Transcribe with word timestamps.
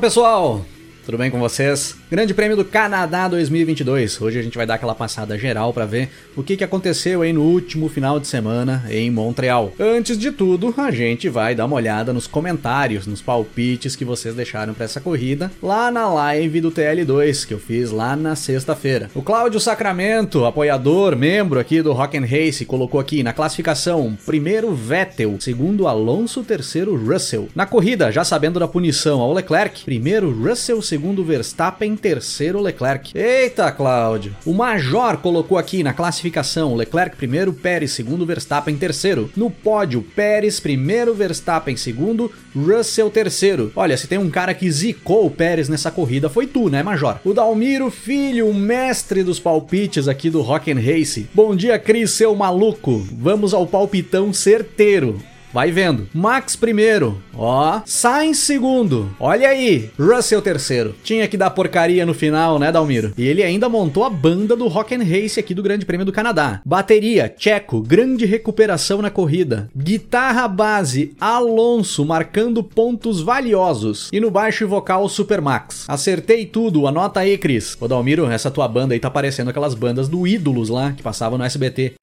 Pessoal, 0.00 0.64
tudo 1.10 1.18
bem 1.18 1.28
com 1.28 1.40
vocês? 1.40 1.96
Grande 2.08 2.32
Prêmio 2.32 2.56
do 2.56 2.64
Canadá 2.64 3.26
2022. 3.26 4.20
Hoje 4.20 4.38
a 4.38 4.42
gente 4.42 4.56
vai 4.56 4.64
dar 4.64 4.74
aquela 4.74 4.94
passada 4.94 5.36
geral 5.36 5.72
para 5.72 5.84
ver 5.84 6.08
o 6.36 6.42
que, 6.42 6.56
que 6.56 6.62
aconteceu 6.62 7.22
aí 7.22 7.32
no 7.32 7.42
último 7.42 7.88
final 7.88 8.20
de 8.20 8.28
semana 8.28 8.84
em 8.88 9.10
Montreal. 9.10 9.72
Antes 9.76 10.16
de 10.16 10.30
tudo, 10.30 10.72
a 10.76 10.92
gente 10.92 11.28
vai 11.28 11.52
dar 11.52 11.66
uma 11.66 11.74
olhada 11.74 12.12
nos 12.12 12.28
comentários, 12.28 13.08
nos 13.08 13.20
palpites 13.20 13.96
que 13.96 14.04
vocês 14.04 14.36
deixaram 14.36 14.72
para 14.72 14.84
essa 14.84 15.00
corrida 15.00 15.50
lá 15.60 15.90
na 15.90 16.08
live 16.08 16.60
do 16.60 16.70
TL2 16.70 17.44
que 17.44 17.54
eu 17.54 17.58
fiz 17.58 17.90
lá 17.90 18.14
na 18.14 18.36
sexta-feira. 18.36 19.10
O 19.12 19.20
Cláudio 19.20 19.58
Sacramento, 19.58 20.44
apoiador, 20.44 21.16
membro 21.16 21.58
aqui 21.58 21.82
do 21.82 21.92
Rock 21.92 22.18
and 22.18 22.24
Race, 22.24 22.64
colocou 22.64 23.00
aqui 23.00 23.24
na 23.24 23.32
classificação: 23.32 24.16
primeiro 24.24 24.72
Vettel, 24.72 25.40
segundo 25.40 25.88
Alonso, 25.88 26.44
terceiro 26.44 26.94
Russell. 26.94 27.48
Na 27.52 27.66
corrida, 27.66 28.12
já 28.12 28.22
sabendo 28.22 28.60
da 28.60 28.68
punição 28.68 29.20
ao 29.20 29.32
Leclerc, 29.32 29.84
primeiro 29.84 30.30
Russell, 30.30 30.80
segundo 30.80 30.99
Verstappen, 31.24 31.96
terceiro 31.96 32.60
Leclerc. 32.60 33.16
Eita, 33.16 33.72
Cláudio. 33.72 34.36
O 34.44 34.52
Major 34.52 35.16
colocou 35.16 35.56
aqui 35.56 35.82
na 35.82 35.94
classificação 35.94 36.74
Leclerc 36.74 37.16
primeiro, 37.16 37.52
Pérez 37.52 37.92
segundo, 37.92 38.26
Verstappen 38.26 38.76
terceiro. 38.76 39.30
No 39.34 39.50
pódio, 39.50 40.02
Pérez 40.02 40.60
primeiro, 40.60 41.14
Verstappen 41.14 41.76
segundo, 41.76 42.30
Russell 42.54 43.10
terceiro. 43.10 43.72
Olha, 43.74 43.96
se 43.96 44.06
tem 44.06 44.18
um 44.18 44.30
cara 44.30 44.52
que 44.52 44.70
zicou 44.70 45.26
o 45.26 45.30
Pérez 45.30 45.68
nessa 45.68 45.90
corrida 45.90 46.28
foi 46.28 46.46
tu, 46.46 46.68
né, 46.68 46.82
Major? 46.82 47.18
O 47.24 47.32
Dalmiro 47.32 47.90
Filho, 47.90 48.48
o 48.48 48.54
mestre 48.54 49.22
dos 49.22 49.40
palpites 49.40 50.06
aqui 50.06 50.28
do 50.28 50.42
Rock 50.42 50.70
and 50.70 50.80
Race. 50.80 51.28
Bom 51.32 51.56
dia, 51.56 51.78
Cris, 51.78 52.10
seu 52.10 52.34
maluco. 52.36 53.06
Vamos 53.12 53.54
ao 53.54 53.66
palpitão 53.66 54.32
certeiro. 54.32 55.18
Vai 55.52 55.72
vendo. 55.72 56.08
Max 56.14 56.54
primeiro, 56.54 57.20
ó. 57.34 57.80
Sainz 57.84 58.38
segundo, 58.38 59.10
olha 59.18 59.48
aí. 59.48 59.90
Russell 59.98 60.40
terceiro. 60.40 60.94
Tinha 61.02 61.26
que 61.26 61.36
dar 61.36 61.50
porcaria 61.50 62.06
no 62.06 62.14
final, 62.14 62.58
né, 62.58 62.70
Dalmiro? 62.70 63.12
E 63.18 63.26
ele 63.26 63.42
ainda 63.42 63.68
montou 63.68 64.04
a 64.04 64.10
banda 64.10 64.54
do 64.54 64.68
Rock 64.68 64.94
and 64.94 65.02
Race 65.02 65.40
aqui 65.40 65.52
do 65.52 65.62
Grande 65.62 65.84
Prêmio 65.84 66.06
do 66.06 66.12
Canadá. 66.12 66.60
Bateria, 66.64 67.34
Checo, 67.36 67.80
grande 67.80 68.24
recuperação 68.24 69.02
na 69.02 69.10
corrida. 69.10 69.68
Guitarra 69.76 70.46
base, 70.46 71.14
Alonso, 71.20 72.04
marcando 72.04 72.62
pontos 72.62 73.20
valiosos. 73.20 74.08
E 74.12 74.20
no 74.20 74.30
baixo 74.30 74.62
e 74.62 74.66
vocal, 74.66 75.08
Supermax. 75.08 75.84
Acertei 75.88 76.46
tudo, 76.46 76.86
anota 76.86 77.20
aí, 77.20 77.36
Cris. 77.36 77.76
Ô, 77.80 77.88
Dalmiro, 77.88 78.30
essa 78.30 78.50
tua 78.50 78.68
banda 78.68 78.94
aí 78.94 79.00
tá 79.00 79.10
parecendo 79.10 79.50
aquelas 79.50 79.74
bandas 79.74 80.08
do 80.08 80.26
Ídolos 80.26 80.68
lá, 80.68 80.92
que 80.92 81.02
passavam 81.02 81.36
no 81.36 81.44
SBT. 81.44 81.94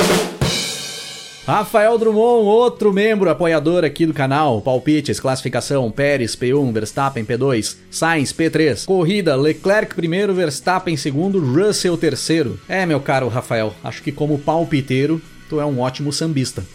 Rafael 1.47 1.97
Drummond, 1.97 2.45
outro 2.45 2.91
membro 2.91 3.29
apoiador 3.29 3.85
aqui 3.85 4.05
do 4.05 4.13
canal. 4.13 4.61
Palpites, 4.61 5.17
classificação: 5.17 5.89
Pérez 5.89 6.35
P1, 6.35 6.73
Verstappen 6.73 7.23
P2, 7.23 7.77
Sainz 7.89 8.33
P3. 8.33 8.83
Corrida: 8.83 9.33
Leclerc 9.33 9.95
primeiro, 9.95 10.33
Verstappen 10.33 10.97
segundo, 10.97 11.39
Russell 11.39 11.95
terceiro. 11.95 12.59
É, 12.67 12.85
meu 12.85 12.99
caro 12.99 13.29
Rafael, 13.29 13.73
acho 13.81 14.03
que 14.03 14.11
como 14.11 14.37
palpiteiro, 14.37 15.21
tu 15.49 15.61
é 15.61 15.65
um 15.65 15.79
ótimo 15.79 16.11
sambista. 16.11 16.65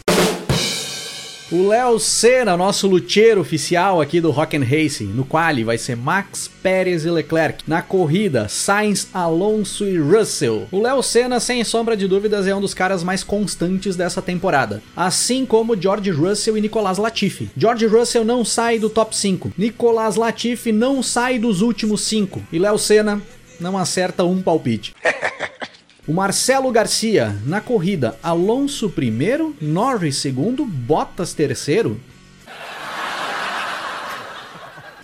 O 1.53 1.67
Léo 1.67 1.99
Senna, 1.99 2.57
nosso 2.57 2.87
luthier 2.87 3.37
oficial 3.37 4.01
aqui 4.01 4.19
do 4.19 4.31
Rock 4.31 4.57
and 4.57 4.63
Racing, 4.63 5.05
no 5.05 5.23
quali 5.23 5.63
vai 5.63 5.77
ser 5.77 5.95
Max 5.95 6.49
Pérez 6.63 7.05
e 7.05 7.11
Leclerc. 7.11 7.63
Na 7.67 7.79
corrida, 7.83 8.47
Sainz, 8.49 9.07
Alonso 9.13 9.85
e 9.87 9.95
Russell. 9.99 10.67
O 10.71 10.81
Léo 10.81 11.03
Senna, 11.03 11.39
sem 11.39 11.63
sombra 11.63 11.95
de 11.95 12.07
dúvidas, 12.07 12.47
é 12.47 12.55
um 12.55 12.59
dos 12.59 12.73
caras 12.73 13.03
mais 13.03 13.23
constantes 13.23 13.95
dessa 13.95 14.19
temporada. 14.19 14.81
Assim 14.95 15.45
como 15.45 15.79
George 15.79 16.09
Russell 16.09 16.57
e 16.57 16.61
Nicolas 16.61 16.97
Latifi. 16.97 17.51
George 17.55 17.85
Russell 17.85 18.25
não 18.25 18.43
sai 18.43 18.79
do 18.79 18.89
top 18.89 19.15
5. 19.15 19.53
Nicolas 19.55 20.15
Latifi 20.15 20.71
não 20.71 21.03
sai 21.03 21.37
dos 21.37 21.61
últimos 21.61 22.01
5. 22.01 22.41
E 22.51 22.57
Léo 22.57 22.79
Senna 22.79 23.21
não 23.59 23.77
acerta 23.77 24.23
um 24.23 24.41
palpite. 24.41 24.95
O 26.05 26.11
Marcelo 26.11 26.69
Garcia, 26.69 27.33
na 27.45 27.61
corrida, 27.61 28.17
Alonso 28.21 28.89
primeiro, 28.89 29.55
Norris 29.61 30.17
segundo, 30.17 30.65
Bottas 30.65 31.33
terceiro. 31.33 31.97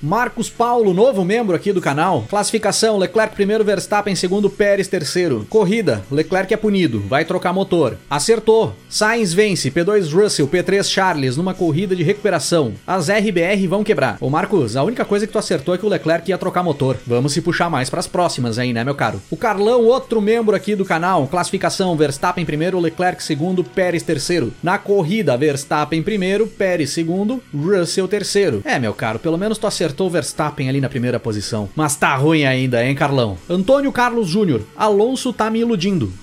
Marcos 0.01 0.49
Paulo, 0.49 0.93
novo 0.93 1.25
membro 1.25 1.53
aqui 1.53 1.73
do 1.73 1.81
canal. 1.81 2.23
Classificação: 2.29 2.97
Leclerc 2.97 3.35
primeiro, 3.35 3.65
Verstappen 3.65 4.15
segundo, 4.15 4.49
Pérez 4.49 4.87
terceiro. 4.87 5.45
Corrida: 5.49 6.01
Leclerc 6.09 6.53
é 6.53 6.57
punido, 6.57 7.01
vai 7.01 7.25
trocar 7.25 7.51
motor. 7.51 7.97
Acertou. 8.09 8.73
Sainz 8.87 9.33
vence, 9.33 9.69
P2 9.69 10.13
Russell, 10.13 10.47
P3 10.47 10.89
Charles 10.89 11.35
numa 11.35 11.53
corrida 11.53 11.93
de 11.93 12.03
recuperação. 12.03 12.73
As 12.87 13.09
RBR 13.09 13.67
vão 13.67 13.83
quebrar. 13.83 14.17
Ô 14.21 14.29
Marcos, 14.29 14.77
a 14.77 14.83
única 14.83 15.03
coisa 15.03 15.27
que 15.27 15.33
tu 15.33 15.37
acertou 15.37 15.75
é 15.75 15.77
que 15.77 15.85
o 15.85 15.89
Leclerc 15.89 16.29
ia 16.31 16.37
trocar 16.37 16.63
motor. 16.63 16.95
Vamos 17.05 17.33
se 17.33 17.41
puxar 17.41 17.69
mais 17.69 17.89
para 17.89 17.99
as 17.99 18.07
próximas 18.07 18.57
aí, 18.57 18.71
né, 18.71 18.85
meu 18.85 18.95
caro? 18.95 19.21
O 19.29 19.35
Carlão, 19.35 19.83
outro 19.83 20.21
membro 20.21 20.55
aqui 20.55 20.75
do 20.75 20.85
canal. 20.85 21.27
Classificação: 21.27 21.97
Verstappen 21.97 22.45
primeiro, 22.45 22.79
Leclerc 22.79 23.21
segundo, 23.21 23.65
Pérez 23.65 24.01
terceiro. 24.01 24.53
Na 24.63 24.77
corrida: 24.77 25.35
Verstappen 25.35 26.01
primeiro, 26.01 26.47
Pérez 26.47 26.91
segundo, 26.91 27.43
Russell 27.53 28.07
terceiro. 28.07 28.61
É, 28.63 28.79
meu 28.79 28.93
caro, 28.93 29.19
pelo 29.19 29.37
menos 29.37 29.57
tu 29.57 29.67
acertou 29.67 29.88
acertou 29.89 30.09
Verstappen 30.09 30.69
ali 30.69 30.79
na 30.79 30.87
primeira 30.89 31.19
posição. 31.19 31.67
Mas 31.75 31.95
tá 31.95 32.15
ruim 32.15 32.45
ainda, 32.45 32.85
hein, 32.85 32.93
Carlão? 32.93 33.37
Antônio 33.49 33.91
Carlos 33.91 34.27
Júnior, 34.27 34.61
Alonso 34.77 35.33
tá 35.33 35.49
me 35.49 35.59
iludindo. 35.59 36.13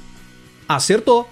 Acertou. 0.68 1.28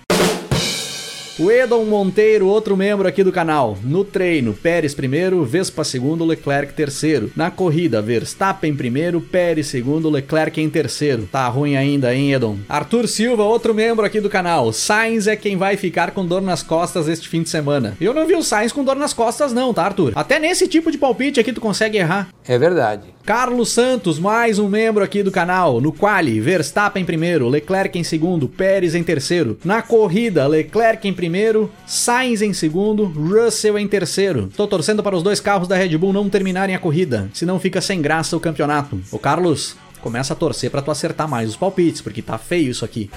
O 1.36 1.50
Edon 1.50 1.84
Monteiro, 1.84 2.46
outro 2.46 2.76
membro 2.76 3.08
aqui 3.08 3.24
do 3.24 3.32
canal. 3.32 3.76
No 3.82 4.04
treino, 4.04 4.54
Pérez 4.54 4.94
primeiro, 4.94 5.44
Vespa 5.44 5.82
segundo, 5.82 6.24
Leclerc 6.24 6.72
terceiro. 6.74 7.28
Na 7.34 7.50
corrida, 7.50 8.00
Verstappen 8.00 8.72
primeiro, 8.72 9.20
Pérez 9.20 9.66
segundo, 9.66 10.08
Leclerc 10.08 10.60
em 10.60 10.70
terceiro. 10.70 11.28
Tá 11.32 11.48
ruim 11.48 11.74
ainda, 11.74 12.14
hein, 12.14 12.32
Edon? 12.32 12.58
Arthur 12.68 13.08
Silva, 13.08 13.42
outro 13.42 13.74
membro 13.74 14.06
aqui 14.06 14.20
do 14.20 14.30
canal. 14.30 14.72
Sainz 14.72 15.26
é 15.26 15.34
quem 15.34 15.56
vai 15.56 15.76
ficar 15.76 16.12
com 16.12 16.24
dor 16.24 16.40
nas 16.40 16.62
costas 16.62 17.08
este 17.08 17.28
fim 17.28 17.42
de 17.42 17.48
semana. 17.48 17.96
Eu 18.00 18.14
não 18.14 18.28
vi 18.28 18.36
o 18.36 18.42
Sainz 18.42 18.70
com 18.70 18.84
dor 18.84 18.94
nas 18.94 19.12
costas 19.12 19.52
não, 19.52 19.74
tá, 19.74 19.86
Arthur? 19.86 20.12
Até 20.14 20.38
nesse 20.38 20.68
tipo 20.68 20.92
de 20.92 20.98
palpite 20.98 21.40
aqui 21.40 21.52
tu 21.52 21.60
consegue 21.60 21.98
errar. 21.98 22.28
É 22.46 22.56
verdade. 22.56 23.12
Carlos 23.24 23.72
Santos, 23.72 24.18
mais 24.18 24.58
um 24.58 24.68
membro 24.68 25.02
aqui 25.02 25.22
do 25.22 25.32
canal. 25.32 25.80
No 25.80 25.90
quali, 25.90 26.40
Verstappen 26.40 27.04
primeiro, 27.04 27.48
Leclerc 27.48 27.98
em 27.98 28.04
segundo, 28.04 28.46
Pérez 28.46 28.94
em 28.94 29.02
terceiro. 29.02 29.58
Na 29.64 29.80
corrida, 29.80 30.46
Leclerc 30.46 31.08
em 31.08 31.12
primeiro, 31.12 31.23
Sainz 31.86 32.42
em 32.42 32.52
segundo, 32.52 33.04
Russell 33.04 33.78
em 33.78 33.86
terceiro. 33.86 34.48
Tô 34.56 34.66
torcendo 34.66 35.02
para 35.02 35.16
os 35.16 35.22
dois 35.22 35.40
carros 35.40 35.68
da 35.68 35.76
Red 35.76 35.96
Bull 35.96 36.12
não 36.12 36.28
terminarem 36.28 36.74
a 36.74 36.78
corrida, 36.78 37.28
senão 37.32 37.60
fica 37.60 37.80
sem 37.80 38.00
graça 38.00 38.36
o 38.36 38.40
campeonato. 38.40 39.00
Ô 39.10 39.18
Carlos, 39.18 39.76
começa 40.00 40.32
a 40.32 40.36
torcer 40.36 40.70
para 40.70 40.82
tu 40.82 40.90
acertar 40.90 41.28
mais 41.28 41.50
os 41.50 41.56
palpites, 41.56 42.00
porque 42.00 42.22
tá 42.22 42.38
feio 42.38 42.70
isso 42.70 42.84
aqui. 42.84 43.10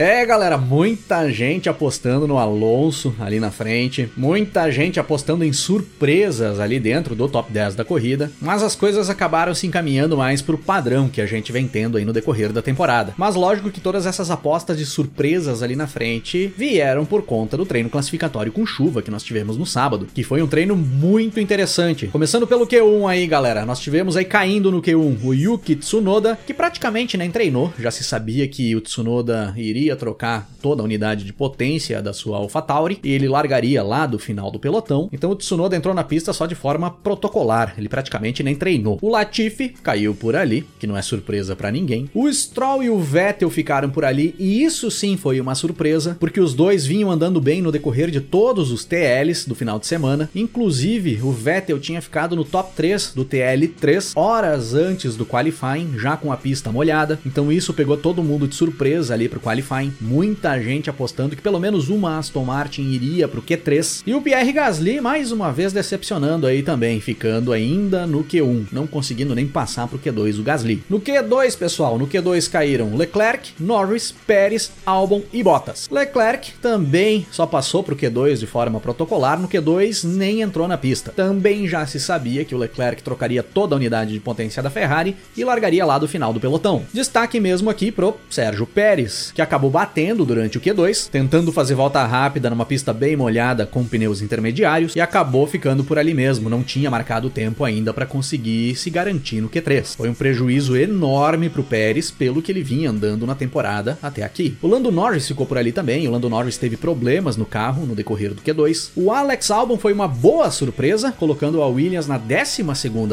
É, 0.00 0.24
galera, 0.24 0.56
muita 0.56 1.30
gente 1.30 1.68
apostando 1.68 2.26
no 2.26 2.38
Alonso 2.38 3.14
ali 3.20 3.38
na 3.38 3.50
frente, 3.50 4.10
muita 4.16 4.70
gente 4.70 4.98
apostando 4.98 5.44
em 5.44 5.52
surpresas 5.52 6.58
ali 6.58 6.80
dentro 6.80 7.14
do 7.14 7.28
top 7.28 7.52
10 7.52 7.74
da 7.74 7.84
corrida, 7.84 8.32
mas 8.40 8.62
as 8.62 8.74
coisas 8.74 9.10
acabaram 9.10 9.54
se 9.54 9.66
encaminhando 9.66 10.16
mais 10.16 10.40
pro 10.40 10.56
padrão 10.56 11.06
que 11.06 11.20
a 11.20 11.26
gente 11.26 11.52
vem 11.52 11.68
tendo 11.68 11.98
aí 11.98 12.04
no 12.06 12.14
decorrer 12.14 12.50
da 12.50 12.62
temporada. 12.62 13.12
Mas 13.18 13.34
lógico 13.34 13.70
que 13.70 13.78
todas 13.78 14.06
essas 14.06 14.30
apostas 14.30 14.78
de 14.78 14.86
surpresas 14.86 15.62
ali 15.62 15.76
na 15.76 15.86
frente 15.86 16.50
vieram 16.56 17.04
por 17.04 17.20
conta 17.20 17.54
do 17.54 17.66
treino 17.66 17.90
classificatório 17.90 18.52
com 18.52 18.64
chuva 18.64 19.02
que 19.02 19.10
nós 19.10 19.22
tivemos 19.22 19.58
no 19.58 19.66
sábado, 19.66 20.08
que 20.14 20.24
foi 20.24 20.40
um 20.40 20.48
treino 20.48 20.74
muito 20.74 21.38
interessante. 21.38 22.06
Começando 22.06 22.46
pelo 22.46 22.66
Q1 22.66 23.06
aí, 23.06 23.26
galera, 23.26 23.66
nós 23.66 23.80
tivemos 23.80 24.16
aí 24.16 24.24
caindo 24.24 24.72
no 24.72 24.80
Q1 24.80 25.18
o 25.22 25.34
Yuki 25.34 25.76
Tsunoda, 25.76 26.38
que 26.46 26.54
praticamente 26.54 27.18
nem 27.18 27.30
treinou, 27.30 27.70
já 27.78 27.90
se 27.90 28.02
sabia 28.02 28.48
que 28.48 28.74
o 28.74 28.80
Tsunoda 28.80 29.52
iria 29.58 29.89
iria 29.90 29.96
trocar 29.96 30.48
toda 30.62 30.82
a 30.82 30.84
unidade 30.84 31.24
de 31.24 31.32
potência 31.32 32.00
da 32.00 32.12
sua 32.12 32.36
AlphaTauri 32.36 32.98
e 33.02 33.10
ele 33.10 33.28
largaria 33.28 33.82
lá 33.82 34.06
do 34.06 34.18
final 34.18 34.50
do 34.50 34.58
pelotão. 34.58 35.08
Então 35.12 35.30
o 35.30 35.34
Tsunoda 35.34 35.76
entrou 35.76 35.94
na 35.94 36.04
pista 36.04 36.32
só 36.32 36.46
de 36.46 36.54
forma 36.54 36.90
protocolar, 36.90 37.74
ele 37.76 37.88
praticamente 37.88 38.42
nem 38.42 38.54
treinou. 38.54 38.98
O 39.02 39.08
Latifi 39.08 39.68
caiu 39.68 40.14
por 40.14 40.36
ali, 40.36 40.66
que 40.78 40.86
não 40.86 40.96
é 40.96 41.02
surpresa 41.02 41.56
para 41.56 41.70
ninguém. 41.70 42.08
O 42.14 42.30
Stroll 42.32 42.82
e 42.84 42.90
o 42.90 42.98
Vettel 42.98 43.50
ficaram 43.50 43.90
por 43.90 44.04
ali 44.04 44.34
e 44.38 44.62
isso 44.62 44.90
sim 44.90 45.16
foi 45.16 45.40
uma 45.40 45.54
surpresa, 45.54 46.16
porque 46.20 46.40
os 46.40 46.54
dois 46.54 46.86
vinham 46.86 47.10
andando 47.10 47.40
bem 47.40 47.60
no 47.60 47.72
decorrer 47.72 48.10
de 48.10 48.20
todos 48.20 48.70
os 48.70 48.84
TLs 48.84 49.46
do 49.46 49.54
final 49.54 49.78
de 49.78 49.86
semana. 49.86 50.30
Inclusive, 50.34 51.20
o 51.22 51.32
Vettel 51.32 51.80
tinha 51.80 52.00
ficado 52.00 52.36
no 52.36 52.44
top 52.44 52.72
3 52.76 53.12
do 53.14 53.24
TL3 53.24 54.12
horas 54.14 54.74
antes 54.74 55.16
do 55.16 55.26
qualifying, 55.26 55.98
já 55.98 56.16
com 56.16 56.32
a 56.32 56.36
pista 56.36 56.70
molhada. 56.70 57.18
Então 57.24 57.50
isso 57.50 57.72
pegou 57.72 57.96
todo 57.96 58.22
mundo 58.22 58.46
de 58.46 58.54
surpresa 58.54 59.14
ali 59.14 59.28
pro 59.28 59.40
qualifying. 59.40 59.79
Muita 60.00 60.60
gente 60.60 60.90
apostando 60.90 61.36
que 61.36 61.42
pelo 61.42 61.60
menos 61.60 61.88
uma 61.88 62.18
Aston 62.18 62.44
Martin 62.44 62.82
iria 62.82 63.28
pro 63.28 63.42
Q3. 63.42 64.02
E 64.06 64.14
o 64.14 64.20
Pierre 64.20 64.52
Gasly 64.52 65.00
mais 65.00 65.30
uma 65.30 65.52
vez 65.52 65.72
decepcionando 65.72 66.46
aí 66.46 66.62
também, 66.62 67.00
ficando 67.00 67.52
ainda 67.52 68.06
no 68.06 68.24
Q1, 68.24 68.66
não 68.72 68.86
conseguindo 68.86 69.34
nem 69.34 69.46
passar 69.46 69.86
pro 69.86 69.98
Q2 69.98 70.40
o 70.40 70.42
Gasly. 70.42 70.82
No 70.90 71.00
Q2, 71.00 71.56
pessoal, 71.56 71.98
no 71.98 72.06
Q2 72.06 72.50
caíram 72.50 72.96
Leclerc, 72.96 73.52
Norris, 73.60 74.12
Pérez, 74.26 74.72
Albon 74.84 75.22
e 75.32 75.42
Bottas. 75.42 75.88
Leclerc 75.90 76.52
também 76.60 77.26
só 77.30 77.46
passou 77.46 77.82
pro 77.82 77.96
Q2 77.96 78.38
de 78.38 78.46
forma 78.46 78.80
protocolar, 78.80 79.38
no 79.38 79.48
Q2 79.48 80.04
nem 80.04 80.42
entrou 80.42 80.66
na 80.66 80.76
pista. 80.76 81.12
Também 81.12 81.68
já 81.68 81.86
se 81.86 82.00
sabia 82.00 82.44
que 82.44 82.54
o 82.54 82.58
Leclerc 82.58 83.02
trocaria 83.02 83.42
toda 83.42 83.74
a 83.74 83.78
unidade 83.78 84.12
de 84.12 84.20
potência 84.20 84.62
da 84.62 84.70
Ferrari 84.70 85.16
e 85.36 85.44
largaria 85.44 85.84
lá 85.84 85.98
do 85.98 86.08
final 86.08 86.32
do 86.32 86.40
pelotão. 86.40 86.84
Destaque 86.92 87.38
mesmo 87.38 87.68
aqui 87.68 87.92
pro 87.92 88.16
Sérgio 88.30 88.66
Pérez, 88.66 89.32
que 89.34 89.42
acabou 89.42 89.59
batendo 89.68 90.24
durante 90.24 90.56
o 90.56 90.60
Q2, 90.60 91.10
tentando 91.10 91.52
fazer 91.52 91.74
volta 91.74 92.04
rápida 92.06 92.48
numa 92.48 92.64
pista 92.64 92.92
bem 92.92 93.16
molhada 93.16 93.66
com 93.66 93.84
pneus 93.84 94.22
intermediários 94.22 94.94
e 94.94 95.00
acabou 95.00 95.46
ficando 95.46 95.84
por 95.84 95.98
ali 95.98 96.14
mesmo, 96.14 96.48
não 96.48 96.62
tinha 96.62 96.90
marcado 96.90 97.28
tempo 97.28 97.64
ainda 97.64 97.92
para 97.92 98.06
conseguir 98.06 98.76
se 98.76 98.88
garantir 98.90 99.40
no 99.40 99.50
Q3. 99.50 99.96
Foi 99.96 100.08
um 100.08 100.14
prejuízo 100.14 100.76
enorme 100.76 101.50
pro 101.50 101.64
Pérez 101.64 102.10
pelo 102.10 102.40
que 102.40 102.52
ele 102.52 102.62
vinha 102.62 102.90
andando 102.90 103.26
na 103.26 103.34
temporada 103.34 103.98
até 104.02 104.22
aqui. 104.22 104.56
O 104.62 104.68
Lando 104.68 104.92
Norris 104.92 105.26
ficou 105.26 105.46
por 105.46 105.58
ali 105.58 105.72
também, 105.72 106.06
o 106.06 106.10
Lando 106.12 106.30
Norris 106.30 106.56
teve 106.56 106.76
problemas 106.76 107.36
no 107.36 107.44
carro 107.44 107.84
no 107.84 107.94
decorrer 107.94 108.32
do 108.32 108.42
Q2. 108.42 108.90
O 108.94 109.10
Alex 109.10 109.50
Albon 109.50 109.76
foi 109.76 109.92
uma 109.92 110.06
boa 110.06 110.50
surpresa, 110.50 111.12
colocando 111.12 111.62
a 111.62 111.66
Williams 111.66 112.06
na 112.06 112.18
12 112.18 112.62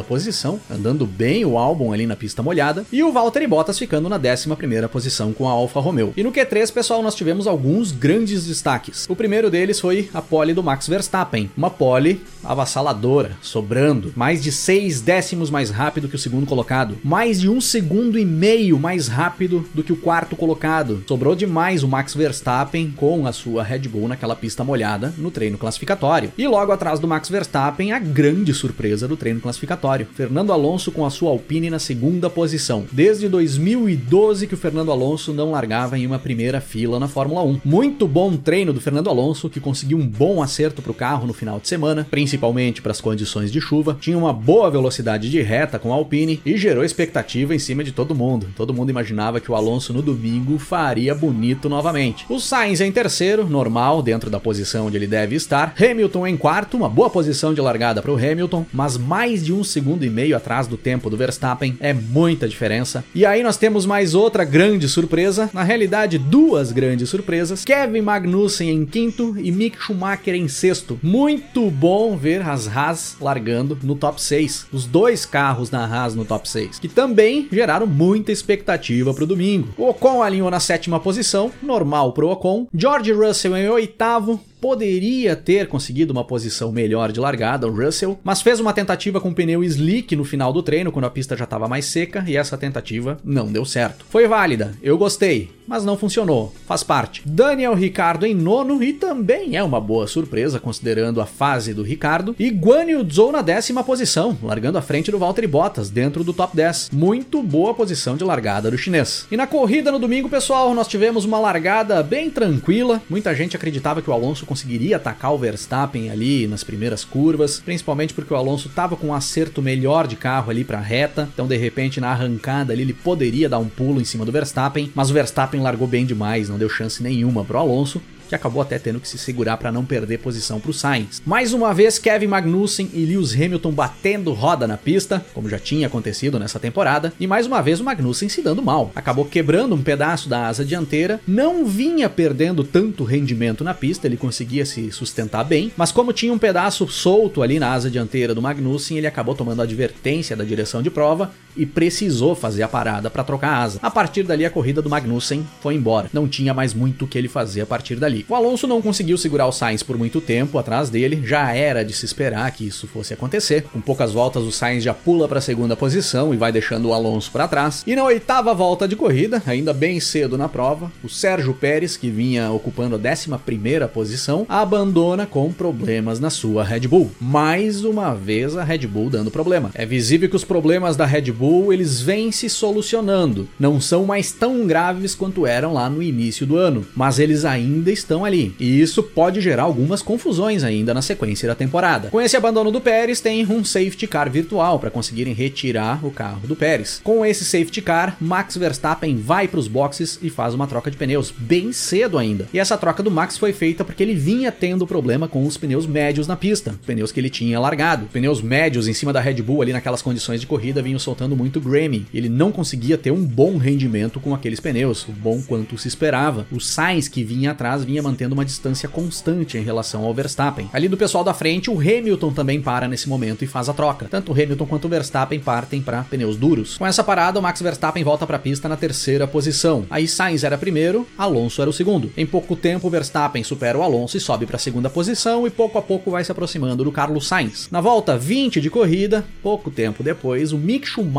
posição, 0.08 0.60
andando 0.70 1.06
bem 1.06 1.46
o 1.46 1.58
Albon 1.58 1.94
ali 1.94 2.06
na 2.06 2.16
pista 2.16 2.44
molhada, 2.44 2.86
e 2.92 3.04
o 3.04 3.12
Valtteri 3.12 3.48
Bottas 3.48 3.80
ficando 3.80 4.10
na 4.10 4.18
11 4.18 4.88
posição 4.92 5.34
com 5.34 5.48
a 5.48 5.52
Alfa 5.52 5.80
Romeo. 5.80 6.14
E 6.16 6.24
no 6.24 6.32
Q3, 6.38 6.72
pessoal, 6.72 7.02
nós 7.02 7.16
tivemos 7.16 7.48
alguns 7.48 7.92
grandes 7.92 8.46
destaques. 8.46 9.08
O 9.10 9.16
primeiro 9.16 9.50
deles 9.50 9.80
foi 9.80 10.08
a 10.14 10.22
pole 10.22 10.54
do 10.54 10.62
Max 10.62 10.88
Verstappen, 10.88 11.50
uma 11.58 11.72
pole 11.72 12.22
avassaladora, 12.44 13.36
sobrando 13.42 14.14
mais 14.16 14.44
de 14.44 14.52
6 14.52 15.02
décimos 15.02 15.50
mais 15.50 15.72
rápido 15.72 16.08
que 16.08 16.16
o 16.16 16.20
segundo 16.20 16.46
colocado, 16.46 16.96
mais 17.04 17.42
de 17.42 17.50
um 17.50 17.60
segundo 17.60 18.20
e 18.20 18.24
meio 18.24 18.78
mais 18.78 19.08
rápido 19.08 19.68
do 19.74 19.84
que 19.84 19.92
o 19.92 19.98
quarto 19.98 20.36
colocado. 20.36 21.04
Sobrou 21.08 21.34
demais 21.34 21.82
o 21.82 21.88
Max 21.88 22.14
Verstappen 22.14 22.94
com 22.96 23.26
a 23.26 23.32
sua 23.34 23.64
Red 23.64 23.80
Bull 23.80 24.08
naquela 24.08 24.36
pista 24.36 24.64
molhada 24.64 25.12
no 25.18 25.32
treino 25.32 25.58
classificatório. 25.58 26.32
E 26.38 26.48
logo 26.48 26.72
atrás 26.72 27.00
do 27.00 27.08
Max 27.08 27.30
Verstappen, 27.30 27.94
a 27.94 28.00
grande 28.00 28.54
surpresa 28.54 29.08
do 29.08 29.18
treino 29.18 29.42
classificatório. 29.42 30.08
Fernando 30.14 30.54
Alonso 30.54 30.92
com 30.92 31.04
a 31.04 31.10
sua 31.10 31.32
Alpine 31.32 31.72
na 31.72 31.80
segunda 31.80 32.30
posição. 32.30 32.86
Desde 32.92 33.28
2012 33.28 34.46
que 34.46 34.54
o 34.54 34.58
Fernando 34.58 34.92
Alonso 34.92 35.34
não 35.34 35.50
largava 35.50 35.98
em 35.98 36.06
uma 36.06 36.27
primeira 36.28 36.60
fila 36.60 37.00
na 37.00 37.08
Fórmula 37.08 37.42
1. 37.42 37.62
Muito 37.64 38.06
bom 38.06 38.36
treino 38.36 38.74
do 38.74 38.82
Fernando 38.82 39.10
Alonso, 39.10 39.50
que 39.50 39.62
conseguiu 39.62 39.98
um 39.98 40.06
bom 40.06 40.44
acerto 40.44 40.82
para 40.82 40.92
o 40.92 40.94
carro 40.94 41.26
no 41.26 41.32
final 41.32 41.58
de 41.58 41.70
semana, 41.70 42.06
principalmente 42.12 42.82
para 42.82 42.92
as 42.92 43.00
condições 43.00 43.50
de 43.50 43.62
chuva. 43.62 43.98
Tinha 43.98 44.18
uma 44.18 44.34
boa 44.34 44.70
velocidade 44.70 45.30
de 45.30 45.42
reta 45.42 45.80
com 45.80 45.94
a 45.94 45.96
Alpine 45.96 46.42
e 46.46 46.58
gerou 46.58 46.84
expectativa 46.84 47.56
em 47.56 47.60
cima 47.60 47.82
de 47.82 47.94
todo 47.94 48.14
mundo. 48.14 48.48
Todo 48.58 48.74
mundo 48.74 48.90
imaginava 48.90 49.40
que 49.40 49.50
o 49.50 49.56
Alonso 49.56 49.94
no 49.94 50.02
domingo 50.02 50.60
faria 50.60 51.16
bonito 51.16 51.70
novamente. 51.70 52.26
O 52.28 52.42
Sainz 52.42 52.82
em 52.82 52.92
terceiro, 52.92 53.48
normal, 53.48 54.02
dentro 54.02 54.30
da 54.30 54.38
posição 54.38 54.88
onde 54.88 54.98
ele 54.98 55.08
deve 55.08 55.34
estar. 55.34 55.74
Hamilton 55.80 56.28
em 56.28 56.36
quarto, 56.36 56.76
uma 56.76 56.90
boa 56.90 57.10
posição 57.10 57.54
de 57.54 57.62
largada 57.62 58.02
para 58.02 58.12
o 58.12 58.18
Hamilton, 58.18 58.66
mas 58.74 58.98
mais 58.98 59.46
de 59.46 59.54
um 59.54 59.64
segundo 59.64 60.04
e 60.04 60.10
meio 60.10 60.36
atrás 60.36 60.68
do 60.68 60.76
tempo 60.76 61.10
do 61.10 61.16
Verstappen 61.16 61.78
é 61.80 61.94
muita 61.94 62.50
diferença. 62.50 63.06
E 63.16 63.26
aí 63.26 63.42
nós 63.42 63.56
temos 63.56 63.86
mais 63.86 64.14
outra 64.14 64.44
grande 64.44 64.90
surpresa, 64.90 65.50
na 65.54 65.64
realidade 65.64 66.17
duas 66.18 66.72
grandes 66.72 67.10
surpresas. 67.10 67.64
Kevin 67.64 68.02
Magnussen 68.02 68.70
em 68.70 68.86
quinto 68.86 69.36
e 69.38 69.52
Mick 69.52 69.78
Schumacher 69.78 70.36
em 70.36 70.48
sexto. 70.48 71.00
Muito 71.02 71.70
bom 71.70 72.16
ver 72.16 72.42
as 72.42 72.68
Haas 72.68 73.18
largando 73.20 73.78
no 73.84 73.96
top 73.96 74.22
6. 74.22 74.68
Os 74.72 74.86
dois 74.86 75.26
carros 75.26 75.72
na 75.72 75.86
Haas 75.86 76.16
no 76.16 76.26
top 76.26 76.50
6, 76.50 76.80
que 76.80 76.88
também 76.88 77.48
geraram 77.52 77.88
muita 77.88 78.32
expectativa 78.32 79.14
para 79.14 79.24
o 79.24 79.28
domingo. 79.28 79.70
O 79.78 79.90
Ocon 79.90 80.22
alinhou 80.22 80.50
na 80.50 80.60
sétima 80.60 81.00
posição, 81.00 81.52
normal 81.62 82.14
para 82.14 82.26
o 82.26 82.32
Ocon. 82.32 82.68
George 82.74 83.12
Russell 83.12 83.56
em 83.58 83.70
oitavo, 83.70 84.40
poderia 84.60 85.36
ter 85.36 85.68
conseguido 85.68 86.12
uma 86.12 86.24
posição 86.24 86.72
melhor 86.72 87.12
de 87.12 87.20
largada, 87.20 87.68
o 87.68 87.72
Russell, 87.72 88.20
mas 88.24 88.42
fez 88.42 88.60
uma 88.60 88.74
tentativa 88.74 89.22
com 89.22 89.34
pneu 89.34 89.64
slick 89.64 90.16
no 90.16 90.24
final 90.24 90.52
do 90.52 90.64
treino, 90.64 90.92
quando 90.92 91.06
a 91.06 91.10
pista 91.10 91.36
já 91.36 91.44
estava 91.44 91.68
mais 91.68 91.86
seca, 91.86 92.24
e 92.28 92.36
essa 92.36 92.58
tentativa 92.58 93.18
não 93.24 93.52
deu 93.52 93.66
certo. 93.66 94.06
Foi 94.10 94.28
válida, 94.28 94.74
eu 94.82 94.98
gostei, 94.98 95.52
mas 95.68 95.84
não 95.84 95.98
funcionou, 95.98 96.54
faz 96.66 96.82
parte. 96.82 97.22
Daniel 97.26 97.76
Ricardo 97.76 98.26
em 98.26 98.34
nono 98.34 98.82
e 98.82 98.94
também 98.94 99.58
é 99.58 99.64
uma 99.64 99.82
boa 99.82 100.08
surpresa 100.08 100.60
considerando 100.60 101.22
a 101.22 101.26
fase 101.26 101.74
do 101.74 101.84
Ricardo. 101.84 102.36
E 102.40 102.50
Guan 102.50 102.86
Yu 102.86 103.08
Zhou 103.12 103.32
na 103.32 103.42
décima 103.42 103.84
posição, 103.84 104.38
largando 104.42 104.78
à 104.78 104.82
frente 104.82 105.12
do 105.12 105.20
Valtteri 105.20 105.48
Bottas, 105.48 105.90
dentro 105.90 106.24
do 106.24 106.34
top 106.34 106.56
10. 106.56 106.90
Muito 106.92 107.44
boa 107.44 107.74
posição 107.74 108.16
de 108.16 108.24
largada 108.24 108.72
do 108.72 108.78
chinês. 108.78 109.28
E 109.30 109.38
na 109.38 109.46
corrida 109.46 109.92
no 109.92 110.00
domingo, 110.00 110.30
pessoal, 110.30 110.74
nós 110.74 110.88
tivemos 110.88 111.26
uma 111.26 111.40
largada 111.40 112.02
bem 112.02 112.30
tranquila. 112.30 113.02
Muita 113.10 113.36
gente 113.36 113.56
acreditava 113.56 114.02
que 114.02 114.10
o 114.10 114.14
Alonso 114.14 114.47
conseguiria 114.48 114.96
atacar 114.96 115.34
o 115.34 115.38
Verstappen 115.38 116.10
ali 116.10 116.48
nas 116.48 116.64
primeiras 116.64 117.04
curvas, 117.04 117.60
principalmente 117.60 118.14
porque 118.14 118.34
o 118.34 118.38
Alonso 118.38 118.68
estava 118.68 118.96
com 118.96 119.08
um 119.08 119.14
acerto 119.14 119.62
melhor 119.62 120.08
de 120.08 120.16
carro 120.16 120.50
ali 120.50 120.64
para 120.64 120.80
a 120.80 120.82
reta. 120.82 121.30
Então, 121.34 121.48
de 121.48 121.58
repente, 121.58 122.02
na 122.02 122.10
arrancada 122.10 122.74
ali 122.74 122.82
ele 122.82 122.94
poderia 122.94 123.48
dar 123.48 123.60
um 123.60 123.70
pulo 123.70 124.02
em 124.02 124.06
cima 124.06 124.26
do 124.26 124.32
Verstappen, 124.32 124.92
mas 124.96 125.10
o 125.10 125.14
Verstappen 125.14 125.62
largou 125.62 125.88
bem 125.88 126.06
demais, 126.06 126.50
não 126.50 126.58
deu 126.58 126.70
chance 126.70 127.04
nenhuma 127.04 127.46
pro 127.46 127.60
Alonso 127.60 128.02
que 128.28 128.36
acabou 128.36 128.62
até 128.62 128.78
tendo 128.78 129.00
que 129.00 129.08
se 129.08 129.18
segurar 129.18 129.58
para 129.58 129.72
não 129.72 129.86
perder 129.86 130.20
posição 130.20 130.60
para 130.60 130.72
o 130.72 130.74
Sainz. 130.74 131.22
Mais 131.26 131.54
uma 131.54 131.74
vez, 131.74 131.98
Kevin 131.98 132.28
Magnussen 132.28 132.90
e 132.94 133.06
Lewis 133.06 133.34
Hamilton 133.34 133.72
batendo 133.72 134.34
roda 134.34 134.68
na 134.68 134.78
pista, 134.78 135.26
como 135.34 135.50
já 135.50 135.60
tinha 135.60 135.88
acontecido 135.88 136.40
nessa 136.40 136.60
temporada, 136.60 137.14
e 137.20 137.28
mais 137.28 137.48
uma 137.48 137.62
vez 137.62 137.80
o 137.80 137.84
Magnussen 137.84 138.30
se 138.30 138.42
dando 138.42 138.62
mal. 138.62 138.92
Acabou 138.96 139.26
quebrando 139.26 139.76
um 139.76 139.82
pedaço 139.82 140.30
da 140.30 140.48
asa 140.48 140.66
dianteira, 140.66 141.20
não 141.28 141.66
vinha 141.66 142.10
perdendo 142.10 142.64
tanto 142.64 143.04
rendimento 143.04 143.64
na 143.64 143.74
pista, 143.74 144.08
ele 144.08 144.18
conseguia 144.18 144.66
se 144.66 144.92
sustentar 144.92 145.44
bem, 145.44 145.72
mas 145.78 145.92
como 145.92 146.14
tinha 146.14 146.34
um 146.34 146.38
pedaço 146.38 146.88
solto 146.88 147.42
ali 147.42 147.60
na 147.60 147.72
asa 147.72 147.90
dianteira 147.90 148.36
do 148.36 148.42
Magnussen, 148.42 148.98
ele 148.98 149.08
acabou 149.08 149.36
tomando 149.36 149.62
advertência 149.62 150.36
da 150.36 150.44
direção 150.44 150.82
de 150.82 150.90
prova 150.90 151.32
e 151.58 151.66
precisou 151.66 152.36
fazer 152.36 152.64
a 152.64 152.68
parada 152.68 153.10
para 153.10 153.24
trocar 153.24 153.50
a 153.50 153.64
asa. 153.64 153.80
A 153.82 153.90
partir 153.90 154.24
dali, 154.24 154.46
a 154.46 154.50
corrida 154.50 154.82
do 154.82 154.90
Magnussen 154.90 155.46
foi 155.62 155.76
embora. 155.76 156.10
Não 156.14 156.28
tinha 156.28 156.54
mais 156.54 156.74
muito 156.74 157.06
o 157.06 157.08
que 157.08 157.18
ele 157.18 157.28
fazer 157.28 157.62
a 157.62 157.66
partir 157.66 157.96
dali. 157.96 158.26
O 158.30 158.36
Alonso 158.36 158.68
não 158.68 158.82
conseguiu 158.82 159.18
segurar 159.18 159.48
o 159.48 159.52
Sainz 159.52 159.84
por 159.84 159.98
muito 159.98 160.22
tempo 160.22 160.58
atrás 160.58 160.90
dele, 160.90 161.22
já 161.26 161.54
era 161.54 161.84
de 161.84 161.94
se 161.94 162.06
esperar 162.06 162.52
que 162.52 162.68
isso 162.68 162.88
fosse 162.88 163.14
acontecer. 163.14 163.64
Com 163.74 163.82
poucas 163.82 164.14
voltas, 164.14 164.44
o 164.44 164.52
Sainz 164.52 164.84
já 164.84 164.94
pula 164.94 165.28
para 165.28 165.40
a 165.40 165.42
segunda 165.42 165.76
posição 165.76 166.34
e 166.34 166.38
vai 166.38 166.52
deixando 166.52 166.90
o 166.90 166.94
Alonso 166.94 167.32
para 167.32 167.48
trás. 167.48 167.84
E 167.88 167.96
na 167.96 168.04
oitava 168.04 168.54
volta 168.54 168.88
de 168.88 168.96
corrida, 168.96 169.42
ainda 169.46 169.74
bem 169.74 170.00
cedo 170.00 170.38
na 170.38 170.48
prova, 170.48 170.92
o 171.04 171.10
Sérgio 171.10 171.54
Pérez, 171.54 171.98
que 171.98 172.10
vinha 172.10 172.52
ocupando 172.52 172.96
a 172.96 173.12
11 173.12 173.30
primeira 173.46 173.88
posição, 173.88 174.46
abandona 174.48 175.26
com 175.26 175.52
problemas 175.52 176.20
na 176.20 176.30
sua 176.30 176.64
Red 176.64 176.82
Bull. 176.82 177.12
Mais 177.20 177.84
uma 177.84 178.14
vez 178.14 178.56
a 178.56 178.64
Red 178.64 178.88
Bull 178.88 179.10
dando 179.10 179.32
problema. 179.32 179.72
É 179.74 179.86
visível 179.86 180.30
que 180.30 180.36
os 180.36 180.44
problemas 180.44 180.96
da 180.96 181.06
Red 181.06 181.32
Bull 181.32 181.47
eles 181.72 182.02
vêm 182.02 182.32
se 182.32 182.50
solucionando. 182.50 183.48
Não 183.60 183.80
são 183.80 184.06
mais 184.06 184.32
tão 184.32 184.66
graves 184.68 185.16
quanto 185.16 185.46
eram 185.46 185.74
lá 185.74 185.90
no 185.90 186.04
início 186.04 186.46
do 186.46 186.58
ano, 186.58 186.86
mas 186.96 187.20
eles 187.20 187.46
ainda 187.46 187.92
estão 187.92 188.26
ali. 188.26 188.56
E 188.60 188.82
isso 188.82 189.02
pode 189.02 189.42
gerar 189.42 189.64
algumas 189.64 190.02
confusões 190.02 190.64
ainda 190.64 190.94
na 190.94 191.02
sequência 191.02 191.48
da 191.48 191.56
temporada. 191.56 192.10
Com 192.10 192.22
esse 192.22 192.36
abandono 192.36 192.72
do 192.72 192.82
Pérez, 192.82 193.22
tem 193.22 193.46
um 193.46 193.64
safety 193.64 194.08
car 194.08 194.30
virtual 194.30 194.80
para 194.80 194.92
conseguirem 194.92 195.34
retirar 195.34 196.06
o 196.06 196.12
carro 196.12 196.48
do 196.48 196.56
Pérez. 196.56 197.00
Com 197.04 197.26
esse 197.26 197.46
safety 197.46 197.82
car, 197.82 198.18
Max 198.20 198.58
Verstappen 198.58 199.16
vai 199.16 199.48
para 199.48 199.60
os 199.60 199.68
boxes 199.68 200.20
e 200.22 200.30
faz 200.30 200.54
uma 200.54 200.68
troca 200.68 200.92
de 200.92 200.98
pneus 200.98 201.34
bem 201.36 201.72
cedo 201.72 202.18
ainda. 202.18 202.48
E 202.54 202.60
essa 202.60 202.78
troca 202.78 203.02
do 203.02 203.12
Max 203.12 203.38
foi 203.38 203.54
feita 203.54 203.86
porque 203.86 204.04
ele 204.04 204.16
vinha 204.16 204.52
tendo 204.52 204.88
problema 204.88 205.28
com 205.28 205.46
os 205.46 205.58
pneus 205.58 205.86
médios 205.86 206.28
na 206.28 206.36
pista, 206.36 206.76
pneus 206.86 207.12
que 207.12 207.20
ele 207.20 207.30
tinha 207.30 207.60
largado. 207.60 208.08
Pneus 208.12 208.42
médios 208.42 208.88
em 208.88 208.94
cima 208.94 209.14
da 209.14 209.22
Red 209.22 209.42
Bull 209.42 209.62
ali 209.62 209.74
naquelas 209.74 210.02
condições 210.02 210.42
de 210.42 210.48
corrida 210.48 210.82
vinham 210.82 211.00
soltando 211.00 211.37
muito 211.38 211.62
grimy. 211.62 212.06
Ele 212.14 212.28
não 212.28 212.52
conseguia 212.52 212.98
ter 212.98 213.12
um 213.12 213.24
bom 213.24 213.58
rendimento 213.58 214.20
com 214.20 214.34
aqueles 214.34 214.60
pneus, 214.60 215.06
bom 215.20 215.42
quanto 215.42 215.78
se 215.78 215.88
esperava. 215.88 216.48
O 216.52 216.60
Sainz 216.60 217.08
que 217.08 217.24
vinha 217.24 217.52
atrás 217.52 217.84
vinha 217.84 218.02
mantendo 218.02 218.34
uma 218.34 218.44
distância 218.44 218.90
constante 218.90 219.58
em 219.58 219.64
relação 219.64 220.04
ao 220.04 220.14
Verstappen. 220.14 220.70
Ali 220.74 220.88
do 220.88 220.98
pessoal 220.98 221.24
da 221.24 221.34
frente, 221.34 221.70
o 221.70 221.80
Hamilton 221.80 222.34
também 222.34 222.62
para 222.62 222.88
nesse 222.88 223.08
momento 223.08 223.44
e 223.44 223.48
faz 223.48 223.70
a 223.70 223.74
troca. 223.74 224.08
Tanto 224.10 224.32
o 224.32 224.34
Hamilton 224.34 224.66
quanto 224.66 224.86
o 224.86 224.90
Verstappen 224.90 225.40
partem 225.40 225.82
para 225.82 226.04
pneus 226.04 226.36
duros. 226.36 226.78
Com 226.78 226.86
essa 226.86 227.04
parada, 227.04 227.40
o 227.40 227.42
Max 227.42 227.62
Verstappen 227.62 228.04
volta 228.04 228.26
para 228.26 228.38
a 228.38 228.40
pista 228.40 228.68
na 228.68 228.76
terceira 228.76 229.28
posição. 229.28 229.86
Aí 229.90 230.08
Sainz 230.08 230.44
era 230.44 230.58
primeiro, 230.58 231.08
Alonso 231.18 231.62
era 231.62 231.70
o 231.70 231.74
segundo. 231.74 232.12
Em 232.18 232.26
pouco 232.26 232.56
tempo, 232.56 232.88
o 232.88 232.90
Verstappen 232.90 233.44
supera 233.44 233.78
o 233.78 233.84
Alonso 233.84 234.18
e 234.18 234.20
sobe 234.20 234.46
para 234.46 234.56
a 234.56 234.60
segunda 234.60 234.90
posição 234.90 235.46
e 235.46 235.50
pouco 235.50 235.78
a 235.78 235.82
pouco 235.82 236.12
vai 236.12 236.24
se 236.24 236.32
aproximando 236.32 236.84
do 236.84 236.92
Carlos 236.92 237.28
Sainz. 237.28 237.68
Na 237.70 237.82
volta 237.82 238.18
20 238.18 238.60
de 238.60 238.70
corrida, 238.70 239.26
pouco 239.44 239.70
tempo 239.70 240.04
depois, 240.04 240.52
o 240.52 240.58
Mick 240.58 240.88
Schumacher 240.88 241.17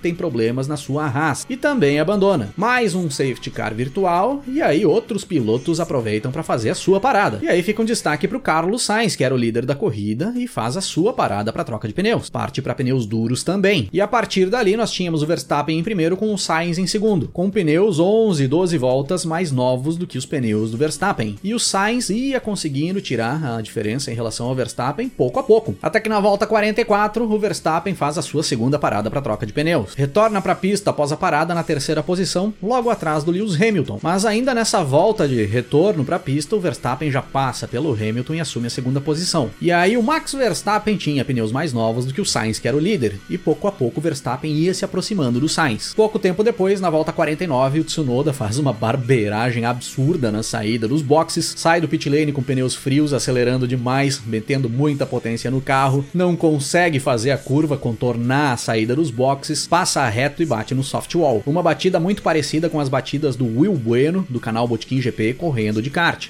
tem 0.00 0.14
problemas 0.14 0.68
na 0.68 0.76
sua 0.76 1.06
Haas 1.06 1.46
e 1.48 1.56
também 1.56 1.98
abandona. 1.98 2.50
Mais 2.56 2.94
um 2.94 3.10
safety 3.10 3.50
car 3.50 3.74
virtual 3.74 4.42
e 4.46 4.60
aí 4.62 4.84
outros 4.84 5.24
pilotos 5.24 5.80
aproveitam 5.80 6.30
para 6.30 6.42
fazer 6.42 6.70
a 6.70 6.74
sua 6.74 7.00
parada. 7.00 7.38
E 7.42 7.48
aí 7.48 7.62
fica 7.62 7.82
um 7.82 7.84
destaque 7.84 8.28
para 8.28 8.36
o 8.36 8.40
Carlos 8.40 8.82
Sainz, 8.82 9.16
que 9.16 9.24
era 9.24 9.34
o 9.34 9.38
líder 9.38 9.66
da 9.66 9.74
corrida 9.74 10.32
e 10.36 10.46
faz 10.46 10.76
a 10.76 10.80
sua 10.80 11.12
parada 11.12 11.52
para 11.52 11.64
troca 11.64 11.88
de 11.88 11.94
pneus. 11.94 12.30
Parte 12.30 12.62
para 12.62 12.74
pneus 12.74 13.06
duros 13.06 13.42
também. 13.42 13.88
E 13.92 14.00
a 14.00 14.08
partir 14.08 14.48
dali 14.48 14.76
nós 14.76 14.92
tínhamos 14.92 15.22
o 15.22 15.26
Verstappen 15.26 15.78
em 15.78 15.82
primeiro 15.82 16.16
com 16.16 16.32
o 16.32 16.38
Sainz 16.38 16.78
em 16.78 16.86
segundo, 16.86 17.28
com 17.28 17.50
pneus 17.50 17.98
11, 17.98 18.46
12 18.46 18.78
voltas 18.78 19.24
mais 19.24 19.50
novos 19.50 19.96
do 19.96 20.06
que 20.06 20.18
os 20.18 20.26
pneus 20.26 20.70
do 20.70 20.76
Verstappen. 20.76 21.36
E 21.42 21.54
o 21.54 21.58
Sainz 21.58 22.10
ia 22.10 22.40
conseguindo 22.40 23.00
tirar 23.00 23.56
a 23.56 23.60
diferença 23.60 24.10
em 24.10 24.14
relação 24.14 24.46
ao 24.46 24.54
Verstappen 24.54 25.08
pouco 25.08 25.38
a 25.38 25.42
pouco. 25.42 25.74
Até 25.82 26.00
que 26.00 26.08
na 26.08 26.20
volta 26.20 26.46
44, 26.46 27.24
o 27.24 27.38
Verstappen 27.38 27.94
faz 27.94 28.18
a 28.18 28.22
sua 28.22 28.42
segunda 28.42 28.78
parada 28.78 29.10
para 29.10 29.20
troca 29.20 29.31
de 29.40 29.52
pneus. 29.52 29.94
Retorna 29.94 30.40
para 30.40 30.52
a 30.52 30.56
pista 30.56 30.90
após 30.90 31.12
a 31.12 31.16
parada 31.16 31.54
na 31.54 31.62
terceira 31.62 32.02
posição, 32.02 32.52
logo 32.62 32.90
atrás 32.90 33.24
do 33.24 33.30
Lewis 33.30 33.60
Hamilton. 33.60 33.98
Mas 34.02 34.24
ainda 34.24 34.54
nessa 34.54 34.82
volta 34.84 35.26
de 35.26 35.44
retorno 35.44 36.04
para 36.04 36.16
a 36.16 36.20
pista, 36.20 36.54
o 36.54 36.60
Verstappen 36.60 37.10
já 37.10 37.22
passa 37.22 37.66
pelo 37.66 37.92
Hamilton 37.92 38.34
e 38.34 38.40
assume 38.40 38.66
a 38.66 38.70
segunda 38.70 39.00
posição. 39.00 39.50
E 39.60 39.72
aí 39.72 39.96
o 39.96 40.02
Max 40.02 40.32
Verstappen 40.32 40.96
tinha 40.96 41.24
pneus 41.24 41.50
mais 41.50 41.72
novos 41.72 42.04
do 42.04 42.14
que 42.14 42.20
o 42.20 42.26
Sainz, 42.26 42.58
que 42.58 42.68
era 42.68 42.76
o 42.76 42.80
líder, 42.80 43.18
e 43.28 43.36
pouco 43.36 43.66
a 43.66 43.72
pouco 43.72 44.00
o 44.00 44.02
Verstappen 44.02 44.52
ia 44.52 44.74
se 44.74 44.84
aproximando 44.84 45.40
do 45.40 45.48
Sainz. 45.48 45.92
Pouco 45.94 46.18
tempo 46.18 46.44
depois, 46.44 46.80
na 46.80 46.90
volta 46.90 47.12
49, 47.12 47.80
o 47.80 47.84
Tsunoda 47.84 48.32
faz 48.32 48.58
uma 48.58 48.72
barbeiragem 48.72 49.64
absurda 49.64 50.30
na 50.30 50.42
saída 50.42 50.86
dos 50.88 51.02
boxes, 51.02 51.54
sai 51.56 51.80
do 51.80 51.88
pit 51.88 52.08
lane 52.08 52.32
com 52.32 52.42
pneus 52.42 52.74
frios, 52.74 53.12
acelerando 53.12 53.66
demais, 53.66 54.20
metendo 54.24 54.68
muita 54.68 55.06
potência 55.06 55.50
no 55.50 55.60
carro, 55.60 56.04
não 56.12 56.36
consegue 56.36 56.98
fazer 56.98 57.30
a 57.30 57.38
curva, 57.38 57.76
contornar 57.76 58.52
a 58.52 58.56
saída 58.56 58.94
dos 58.94 59.10
boxes, 59.10 59.21
passa 59.68 60.08
reto 60.08 60.42
e 60.42 60.46
bate 60.46 60.74
no 60.74 60.82
soft 60.82 61.14
wall. 61.14 61.42
Uma 61.46 61.62
batida 61.62 62.00
muito 62.00 62.22
parecida 62.22 62.68
com 62.68 62.80
as 62.80 62.88
batidas 62.88 63.36
do 63.36 63.44
Will 63.44 63.74
Bueno, 63.74 64.26
do 64.28 64.40
canal 64.40 64.66
Botequim 64.66 65.00
GP, 65.00 65.34
correndo 65.34 65.80
de 65.80 65.90
kart. 65.90 66.26